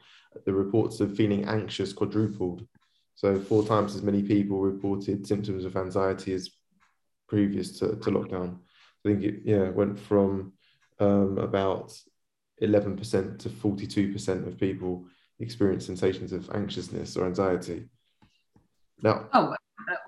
the 0.47 0.53
reports 0.53 1.01
of 1.01 1.15
feeling 1.15 1.45
anxious 1.45 1.93
quadrupled. 1.93 2.67
So 3.19 3.37
four 3.37 3.65
times 3.67 3.97
as 3.97 4.03
many 4.03 4.23
people 4.23 4.61
reported 4.61 5.27
symptoms 5.27 5.65
of 5.65 5.77
anxiety 5.77 6.35
as 6.35 6.51
previous 7.29 7.77
to, 7.81 7.97
to 7.97 8.11
lockdown. 8.13 8.59
I 9.05 9.09
think 9.09 9.25
it 9.25 9.41
yeah 9.45 9.71
went 9.71 9.99
from 9.99 10.53
um, 11.01 11.37
about 11.39 11.93
11% 12.63 13.39
to 13.41 13.49
42% 13.49 14.47
of 14.47 14.57
people 14.57 15.07
experience 15.41 15.85
sensations 15.85 16.33
of 16.33 16.49
anxiousness 16.55 17.17
or 17.17 17.27
anxiety. 17.27 17.89
Now, 19.03 19.27
oh, 19.33 19.57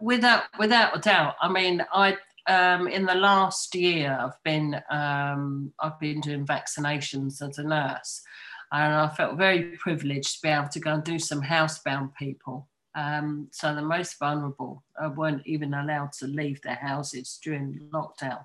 without 0.01 0.45
without 0.61 0.97
a 0.97 1.01
doubt. 1.01 1.35
I 1.41 1.49
mean, 1.49 1.85
I 1.93 2.17
um, 2.47 2.87
in 2.87 3.07
the 3.07 3.17
last 3.17 3.75
year, 3.75 4.17
I've 4.21 4.41
been 4.45 4.81
um, 4.89 5.73
I've 5.81 5.99
been 5.99 6.21
doing 6.21 6.47
vaccinations 6.47 7.43
as 7.43 7.59
a 7.59 7.65
nurse, 7.65 8.23
and 8.71 8.95
I 8.95 9.09
felt 9.09 9.37
very 9.37 9.77
privileged 9.79 10.37
to 10.37 10.43
be 10.43 10.49
able 10.49 10.69
to 10.69 10.79
go 10.79 10.95
and 10.95 11.03
do 11.03 11.19
some 11.19 11.43
housebound 11.43 12.15
people. 12.15 12.69
Um, 12.95 13.49
so 13.53 13.75
the 13.75 13.83
most 13.83 14.19
vulnerable 14.19 14.83
uh, 15.03 15.11
weren't 15.11 15.47
even 15.47 15.75
allowed 15.75 16.13
to 16.15 16.27
leave 16.27 16.61
their 16.63 16.75
houses 16.75 17.39
during 17.43 17.89
lockdown. 17.93 18.45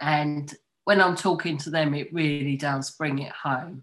And 0.00 0.54
when 0.84 1.00
I'm 1.00 1.16
talking 1.16 1.56
to 1.58 1.70
them, 1.70 1.94
it 1.94 2.12
really 2.12 2.56
does 2.56 2.90
bring 2.92 3.18
it 3.18 3.32
home 3.32 3.82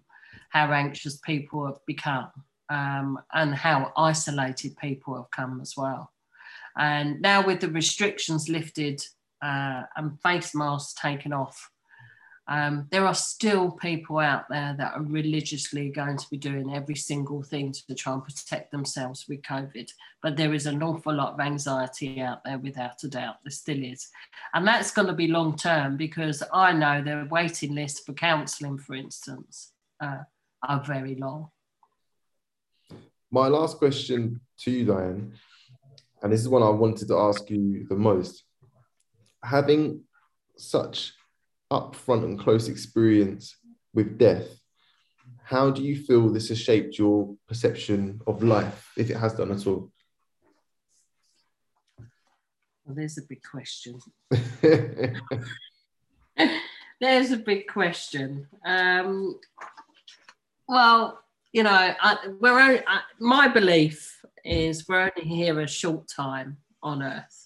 how 0.50 0.72
anxious 0.72 1.18
people 1.18 1.66
have 1.66 1.84
become 1.86 2.30
um, 2.70 3.18
and 3.32 3.54
how 3.54 3.92
isolated 3.96 4.76
people 4.78 5.16
have 5.16 5.30
come 5.30 5.60
as 5.60 5.76
well. 5.76 6.12
And 6.76 7.20
now 7.20 7.46
with 7.46 7.60
the 7.60 7.70
restrictions 7.70 8.48
lifted 8.48 9.04
uh, 9.42 9.82
and 9.96 10.20
face 10.22 10.54
masks 10.54 11.00
taken 11.00 11.32
off, 11.32 11.70
um, 12.48 12.86
there 12.90 13.04
are 13.04 13.14
still 13.14 13.72
people 13.72 14.18
out 14.18 14.48
there 14.48 14.74
that 14.78 14.94
are 14.94 15.02
religiously 15.02 15.90
going 15.90 16.16
to 16.16 16.30
be 16.30 16.36
doing 16.36 16.74
every 16.74 16.94
single 16.94 17.42
thing 17.42 17.72
to 17.72 17.94
try 17.94 18.12
and 18.12 18.22
protect 18.22 18.70
themselves 18.70 19.26
with 19.28 19.42
COVID. 19.42 19.90
But 20.22 20.36
there 20.36 20.54
is 20.54 20.66
an 20.66 20.80
awful 20.82 21.14
lot 21.14 21.34
of 21.34 21.40
anxiety 21.40 22.20
out 22.20 22.44
there, 22.44 22.58
without 22.58 23.02
a 23.02 23.08
doubt. 23.08 23.36
There 23.42 23.50
still 23.50 23.82
is. 23.82 24.08
And 24.54 24.66
that's 24.66 24.92
going 24.92 25.08
to 25.08 25.12
be 25.14 25.26
long 25.26 25.56
term 25.56 25.96
because 25.96 26.42
I 26.52 26.72
know 26.72 27.02
the 27.02 27.26
waiting 27.28 27.74
lists 27.74 28.00
for 28.00 28.12
counselling, 28.12 28.78
for 28.78 28.94
instance, 28.94 29.72
uh, 30.00 30.18
are 30.62 30.84
very 30.84 31.16
long. 31.16 31.50
My 33.32 33.48
last 33.48 33.78
question 33.78 34.40
to 34.60 34.70
you, 34.70 34.84
Diane, 34.84 35.32
and 36.22 36.32
this 36.32 36.40
is 36.40 36.48
one 36.48 36.62
I 36.62 36.68
wanted 36.68 37.08
to 37.08 37.18
ask 37.18 37.50
you 37.50 37.86
the 37.88 37.96
most. 37.96 38.44
Having 39.42 40.04
such 40.56 41.12
upfront 41.70 42.24
and 42.24 42.38
close 42.38 42.68
experience 42.68 43.56
with 43.92 44.18
death, 44.18 44.48
how 45.42 45.70
do 45.70 45.82
you 45.82 45.96
feel 45.96 46.28
this 46.28 46.48
has 46.48 46.60
shaped 46.60 46.98
your 46.98 47.36
perception 47.48 48.20
of 48.26 48.42
life, 48.42 48.92
if 48.96 49.10
it 49.10 49.16
has 49.16 49.34
done 49.34 49.52
at 49.52 49.66
all? 49.66 49.90
Well, 52.84 52.94
there's 52.94 53.18
a 53.18 53.22
big 53.22 53.42
question. 53.42 53.98
there's 57.00 57.30
a 57.32 57.36
big 57.36 57.66
question. 57.68 58.46
Um, 58.64 59.38
well, 60.68 61.20
you 61.52 61.62
know, 61.62 61.70
I, 62.00 62.16
we're 62.40 62.58
only, 62.58 62.80
I, 62.86 63.00
my 63.18 63.48
belief 63.48 64.20
is 64.44 64.86
we're 64.88 65.10
only 65.16 65.28
here 65.28 65.60
a 65.60 65.68
short 65.68 66.08
time 66.08 66.58
on 66.82 67.02
earth. 67.02 67.45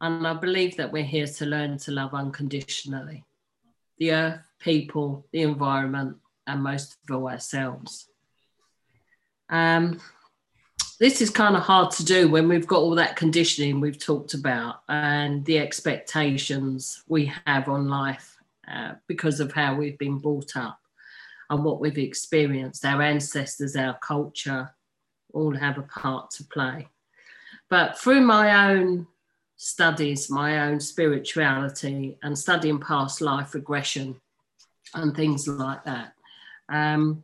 And 0.00 0.26
I 0.26 0.34
believe 0.34 0.76
that 0.76 0.92
we're 0.92 1.02
here 1.02 1.26
to 1.26 1.46
learn 1.46 1.78
to 1.78 1.92
love 1.92 2.14
unconditionally 2.14 3.24
the 3.98 4.12
earth, 4.12 4.40
people, 4.60 5.26
the 5.32 5.42
environment, 5.42 6.16
and 6.46 6.62
most 6.62 6.96
of 7.08 7.16
all 7.16 7.28
ourselves. 7.28 8.08
Um, 9.50 10.00
this 11.00 11.20
is 11.20 11.30
kind 11.30 11.56
of 11.56 11.62
hard 11.62 11.90
to 11.92 12.04
do 12.04 12.28
when 12.28 12.48
we've 12.48 12.66
got 12.66 12.80
all 12.80 12.94
that 12.96 13.16
conditioning 13.16 13.80
we've 13.80 13.98
talked 13.98 14.34
about 14.34 14.82
and 14.88 15.44
the 15.44 15.58
expectations 15.58 17.02
we 17.08 17.32
have 17.46 17.68
on 17.68 17.88
life 17.88 18.36
uh, 18.70 18.94
because 19.06 19.40
of 19.40 19.52
how 19.52 19.74
we've 19.74 19.98
been 19.98 20.18
brought 20.18 20.56
up 20.56 20.78
and 21.50 21.64
what 21.64 21.80
we've 21.80 21.98
experienced. 21.98 22.84
Our 22.84 23.02
ancestors, 23.02 23.76
our 23.76 23.96
culture, 23.98 24.70
all 25.32 25.54
have 25.56 25.78
a 25.78 25.82
part 25.82 26.30
to 26.32 26.44
play. 26.44 26.88
But 27.70 27.98
through 27.98 28.22
my 28.22 28.70
own 28.70 29.06
studies, 29.58 30.30
my 30.30 30.68
own 30.68 30.78
spirituality, 30.80 32.16
and 32.22 32.38
studying 32.38 32.78
past 32.78 33.20
life 33.20 33.54
regression 33.54 34.18
and 34.94 35.14
things 35.14 35.46
like 35.46 35.84
that, 35.84 36.14
um, 36.70 37.22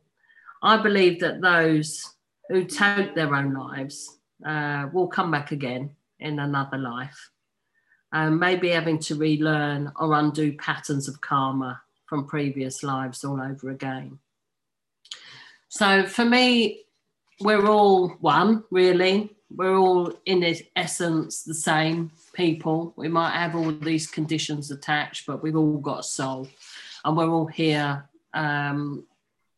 I 0.63 0.77
believe 0.83 1.21
that 1.21 1.41
those 1.41 2.15
who 2.49 2.65
take 2.65 3.15
their 3.15 3.35
own 3.35 3.55
lives 3.55 4.19
uh, 4.45 4.89
will 4.93 5.07
come 5.07 5.31
back 5.31 5.53
again 5.53 5.91
in 6.19 6.41
another 6.41 6.77
life. 6.77 7.31
And 8.13 8.39
maybe 8.39 8.69
having 8.69 8.99
to 9.01 9.15
relearn 9.15 9.93
or 9.99 10.15
undo 10.15 10.57
patterns 10.57 11.09
of 11.09 11.21
karma 11.21 11.81
from 12.07 12.27
previous 12.27 12.83
lives 12.83 13.25
all 13.25 13.41
over 13.41 13.71
again. 13.71 14.19
So 15.69 16.05
for 16.07 16.25
me, 16.25 16.85
we're 17.41 17.67
all 17.67 18.09
one, 18.21 18.65
really. 18.71 19.31
We're 19.51 19.77
all, 19.77 20.13
in 20.25 20.57
essence, 20.77 21.43
the 21.43 21.55
same 21.55 22.13
people. 22.35 22.93
We 22.97 23.09
might 23.09 23.35
have 23.35 23.57
all 23.57 23.73
these 23.73 24.07
conditions 24.07 24.71
attached, 24.71 25.27
but 25.27 25.43
we've 25.43 25.57
all 25.57 25.79
got 25.79 26.01
a 26.01 26.03
soul. 26.03 26.49
And 27.05 27.17
we're 27.17 27.31
all 27.31 27.47
here 27.47 28.09
um, 28.35 29.05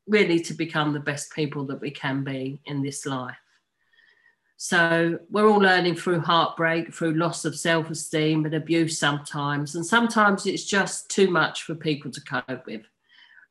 really 0.07 0.41
to 0.41 0.55
become 0.55 0.93
the 0.93 1.01
best 1.01 1.33
people 1.33 1.65
that 1.67 1.81
we 1.81 1.91
can 1.91 2.23
be 2.23 2.61
in 2.67 2.83
this 2.83 3.07
life. 3.07 3.37
So 4.59 5.19
we're 5.31 5.49
all 5.49 5.59
learning 5.59 5.97
through 5.97 6.21
heartbreak, 6.21 6.95
through 6.95 7.15
loss 7.15 7.45
of 7.45 7.59
self 7.59 7.91
esteem 7.91 8.45
and 8.47 8.55
abuse 8.55 8.99
sometimes. 8.99 9.75
And 9.75 9.85
sometimes 9.85 10.47
it's 10.47 10.65
just 10.65 11.11
too 11.11 11.31
much 11.31 11.65
for 11.65 11.75
people 11.75 12.11
to 12.11 12.21
cope 12.23 12.67
with. 12.67 12.83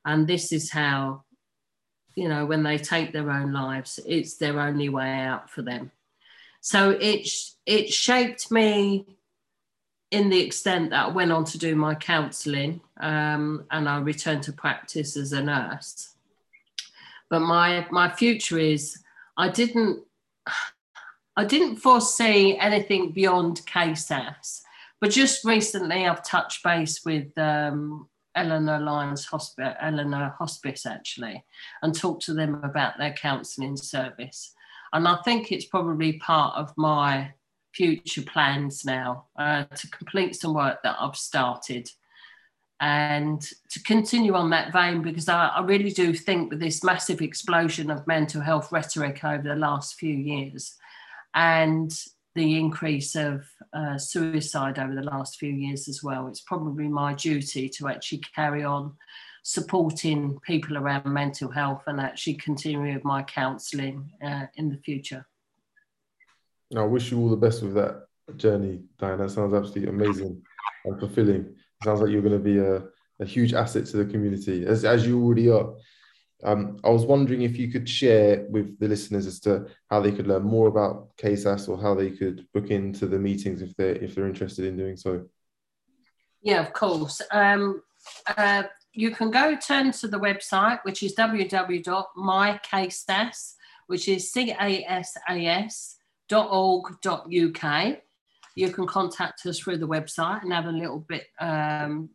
And 0.03 0.27
this 0.27 0.51
is 0.51 0.71
how, 0.71 1.23
you 2.15 2.27
know, 2.27 2.45
when 2.45 2.63
they 2.63 2.77
take 2.77 3.13
their 3.13 3.29
own 3.29 3.53
lives, 3.53 3.99
it's 4.05 4.37
their 4.37 4.59
only 4.59 4.89
way 4.89 5.11
out 5.11 5.49
for 5.49 5.61
them. 5.61 5.91
So 6.65 6.97
it, 6.99 7.29
it 7.67 7.93
shaped 7.93 8.49
me 8.49 9.05
in 10.09 10.29
the 10.29 10.41
extent 10.41 10.89
that 10.89 11.05
I 11.05 11.09
went 11.09 11.31
on 11.31 11.45
to 11.45 11.59
do 11.59 11.75
my 11.75 11.93
counselling 11.93 12.81
um, 12.99 13.65
and 13.69 13.87
I 13.87 13.99
returned 13.99 14.41
to 14.43 14.51
practice 14.51 15.15
as 15.15 15.31
a 15.31 15.43
nurse. 15.43 16.15
But 17.29 17.41
my 17.41 17.85
my 17.91 18.09
future 18.09 18.57
is 18.57 18.97
I 19.37 19.49
didn't 19.49 20.05
I 21.37 21.45
didn't 21.45 21.75
foresee 21.75 22.57
anything 22.57 23.11
beyond 23.11 23.61
CASAS, 23.67 24.63
but 24.99 25.11
just 25.11 25.45
recently 25.45 26.07
I've 26.07 26.23
touched 26.23 26.63
base 26.63 27.05
with 27.05 27.37
um, 27.37 28.09
Ellenor 28.35 28.83
Lions 28.83 29.25
Hospital, 29.25 29.75
Ellenor 29.83 30.35
Hospice 30.39 30.87
actually, 30.87 31.45
and 31.83 31.93
talked 31.93 32.23
to 32.23 32.33
them 32.33 32.55
about 32.63 32.97
their 32.97 33.13
counselling 33.13 33.77
service. 33.77 34.54
And 34.95 35.09
I 35.09 35.17
think 35.23 35.51
it's 35.51 35.65
probably 35.65 36.13
part 36.13 36.55
of 36.55 36.71
my 36.77 37.33
future 37.73 38.21
plans 38.21 38.85
now 38.85 39.25
uh, 39.37 39.65
to 39.65 39.89
complete 39.89 40.37
some 40.37 40.53
work 40.53 40.81
that 40.83 40.95
I've 40.97 41.17
started 41.17 41.89
and 42.79 43.41
to 43.71 43.83
continue 43.83 44.35
on 44.35 44.51
that 44.51 44.71
vein 44.71 45.01
because 45.01 45.27
I, 45.27 45.47
I, 45.47 45.61
really 45.63 45.91
do 45.91 46.13
think 46.13 46.49
with 46.49 46.61
this 46.61 46.81
massive 46.81 47.21
explosion 47.21 47.91
of 47.91 48.07
mental 48.07 48.41
health 48.41 48.71
rhetoric 48.71 49.21
over 49.23 49.43
the 49.43 49.55
last 49.55 49.95
few 49.95 50.15
years 50.15 50.75
and 51.33 51.93
the 52.35 52.57
increase 52.57 53.15
of 53.15 53.45
uh, 53.73 53.97
suicide 53.97 54.79
over 54.79 54.95
the 54.95 55.03
last 55.03 55.37
few 55.37 55.51
years 55.51 55.89
as 55.89 56.01
well, 56.03 56.27
it's 56.27 56.41
probably 56.41 56.87
my 56.87 57.13
duty 57.13 57.67
to 57.69 57.89
actually 57.89 58.21
carry 58.33 58.63
on 58.63 58.93
supporting 59.47 60.39
people 60.39 60.75
around 60.75 61.05
mental 61.05 61.51
health 61.51 61.83
and 61.85 62.01
actually 62.01 62.33
continue 62.33 62.95
with 62.95 63.03
my 63.03 63.21
counselling 63.21 64.11
uh, 64.25 64.47
in 64.55 64.69
the 64.69 64.77
future. 64.77 65.23
I 66.75 66.81
wish 66.81 67.11
you 67.11 67.19
all 67.19 67.29
the 67.29 67.37
best 67.37 67.61
with 67.61 67.75
that 67.75 68.07
journey, 68.37 68.81
Diane. 68.97 69.19
That 69.19 69.29
sounds 69.29 69.53
absolutely 69.53 69.89
amazing 69.89 70.41
and 70.85 70.99
fulfilling. 70.99 71.41
It 71.45 71.83
sounds 71.83 72.01
like 72.01 72.09
you're 72.09 72.23
going 72.23 72.33
to 72.33 72.39
be 72.39 72.57
a, 72.57 72.85
a 73.19 73.25
huge 73.25 73.53
asset 73.53 73.85
to 73.85 73.97
the 73.97 74.05
community, 74.05 74.65
as, 74.65 74.83
as 74.83 75.05
you 75.05 75.23
already 75.23 75.51
are. 75.51 75.75
Um, 76.43 76.79
I 76.83 76.89
was 76.89 77.05
wondering 77.05 77.43
if 77.43 77.55
you 77.55 77.71
could 77.71 77.87
share 77.87 78.47
with 78.49 78.79
the 78.79 78.87
listeners 78.87 79.27
as 79.27 79.39
to 79.41 79.67
how 79.91 80.01
they 80.01 80.11
could 80.11 80.25
learn 80.25 80.41
more 80.41 80.67
about 80.67 81.15
CASAS 81.17 81.69
or 81.69 81.79
how 81.79 81.93
they 81.93 82.09
could 82.09 82.47
book 82.51 82.71
into 82.71 83.05
the 83.05 83.19
meetings 83.19 83.61
if 83.61 83.75
they're 83.75 83.95
if 83.95 84.15
they're 84.15 84.27
interested 84.27 84.65
in 84.65 84.75
doing 84.75 84.97
so. 84.97 85.25
Yeah, 86.41 86.61
of 86.61 86.73
course. 86.73 87.21
Um, 87.31 87.83
uh, 88.35 88.63
you 88.95 89.11
can 89.11 89.29
go 89.29 89.55
turn 89.55 89.91
to 89.91 90.07
the 90.07 90.19
website, 90.19 90.79
which 90.83 91.03
is 91.03 91.13
www.mykasas, 91.15 91.95
which 93.87 94.07
is 94.07 94.31
c 94.31 94.51
a 94.51 94.83
s 94.87 95.17
a 95.29 95.45
s 95.45 95.95
www.org.uk. 96.29 97.97
You 98.55 98.69
can 98.69 98.87
contact 98.87 99.45
us 99.45 99.59
through 99.59 99.77
the 99.77 99.87
website 99.87 100.41
and 100.43 100.53
have 100.53 100.65
a 100.65 100.71
little 100.71 100.99
bit, 100.99 101.25
um, 101.39 102.09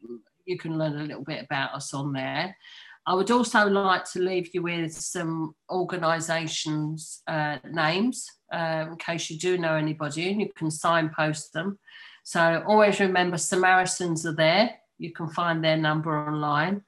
you 0.46 0.58
can 0.58 0.78
learn 0.78 0.98
a 0.98 1.04
little 1.04 1.24
bit 1.24 1.44
about 1.44 1.74
us 1.74 1.92
on 1.92 2.12
there. 2.12 2.56
I 3.06 3.14
would 3.14 3.30
also 3.30 3.66
like 3.66 4.04
to 4.12 4.20
leave 4.20 4.54
you 4.54 4.62
with 4.62 4.92
some 4.92 5.54
organisations' 5.70 7.22
uh, 7.26 7.58
names 7.70 8.26
uh, 8.52 8.86
in 8.90 8.96
case 8.96 9.30
you 9.30 9.38
do 9.38 9.58
know 9.58 9.74
anybody 9.74 10.30
and 10.30 10.40
you 10.40 10.50
can 10.54 10.70
signpost 10.70 11.52
them. 11.52 11.78
So 12.24 12.62
always 12.66 13.00
remember 13.00 13.36
Samaritans 13.36 14.26
are 14.26 14.34
there. 14.34 14.76
You 15.00 15.12
can 15.12 15.28
find 15.28 15.64
their 15.64 15.76
number 15.76 16.14
online. 16.28 16.82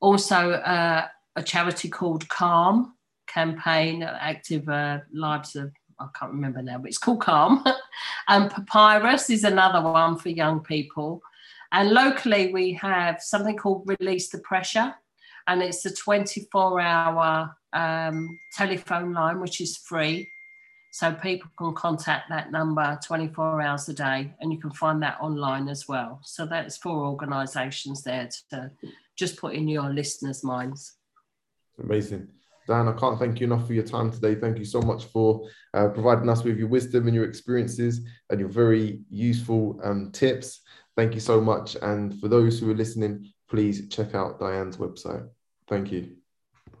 Also, 0.00 0.52
uh, 0.52 1.06
a 1.36 1.42
charity 1.42 1.88
called 1.88 2.28
Calm 2.28 2.94
campaign, 3.26 4.02
Active 4.02 4.68
uh, 4.68 4.98
Lives 5.12 5.56
of 5.56 5.72
I 6.00 6.08
can't 6.18 6.32
remember 6.32 6.62
now, 6.62 6.78
but 6.78 6.88
it's 6.88 6.98
called 6.98 7.20
Calm. 7.20 7.64
and 8.28 8.50
Papyrus 8.50 9.30
is 9.30 9.44
another 9.44 9.80
one 9.80 10.18
for 10.18 10.30
young 10.30 10.60
people. 10.60 11.22
And 11.70 11.90
locally, 11.90 12.52
we 12.52 12.72
have 12.74 13.22
something 13.22 13.56
called 13.56 13.88
Release 14.00 14.28
the 14.30 14.38
Pressure, 14.38 14.94
and 15.46 15.62
it's 15.62 15.84
a 15.86 15.94
24 15.94 16.80
hour 16.80 17.56
um, 17.72 18.38
telephone 18.52 19.12
line, 19.12 19.40
which 19.40 19.60
is 19.60 19.76
free. 19.76 20.28
So 20.92 21.10
people 21.14 21.50
can 21.56 21.72
contact 21.72 22.28
that 22.28 22.52
number 22.52 22.98
24 23.02 23.62
hours 23.62 23.88
a 23.88 23.94
day, 23.94 24.34
and 24.40 24.52
you 24.52 24.60
can 24.60 24.70
find 24.72 25.02
that 25.02 25.16
online 25.22 25.70
as 25.70 25.88
well. 25.88 26.20
So 26.22 26.44
that's 26.44 26.76
for 26.76 27.06
organisations 27.06 28.02
there 28.02 28.28
to 28.50 28.70
just 29.16 29.38
put 29.38 29.54
in 29.54 29.68
your 29.68 29.88
listeners' 29.88 30.44
minds. 30.44 30.98
Amazing. 31.82 32.28
Dan, 32.68 32.88
I 32.88 32.92
can't 32.92 33.18
thank 33.18 33.40
you 33.40 33.46
enough 33.46 33.66
for 33.66 33.72
your 33.72 33.84
time 33.84 34.12
today. 34.12 34.34
Thank 34.34 34.58
you 34.58 34.66
so 34.66 34.82
much 34.82 35.06
for 35.06 35.48
uh, 35.72 35.88
providing 35.88 36.28
us 36.28 36.44
with 36.44 36.58
your 36.58 36.68
wisdom 36.68 37.06
and 37.06 37.14
your 37.14 37.24
experiences 37.24 38.06
and 38.28 38.38
your 38.38 38.50
very 38.50 39.00
useful 39.08 39.80
um, 39.82 40.12
tips. 40.12 40.60
Thank 40.94 41.14
you 41.14 41.20
so 41.20 41.40
much. 41.40 41.74
And 41.80 42.20
for 42.20 42.28
those 42.28 42.60
who 42.60 42.70
are 42.70 42.74
listening, 42.74 43.32
please 43.48 43.88
check 43.88 44.14
out 44.14 44.38
Diane's 44.38 44.76
website. 44.76 45.26
Thank 45.68 45.90
you. 45.90 46.16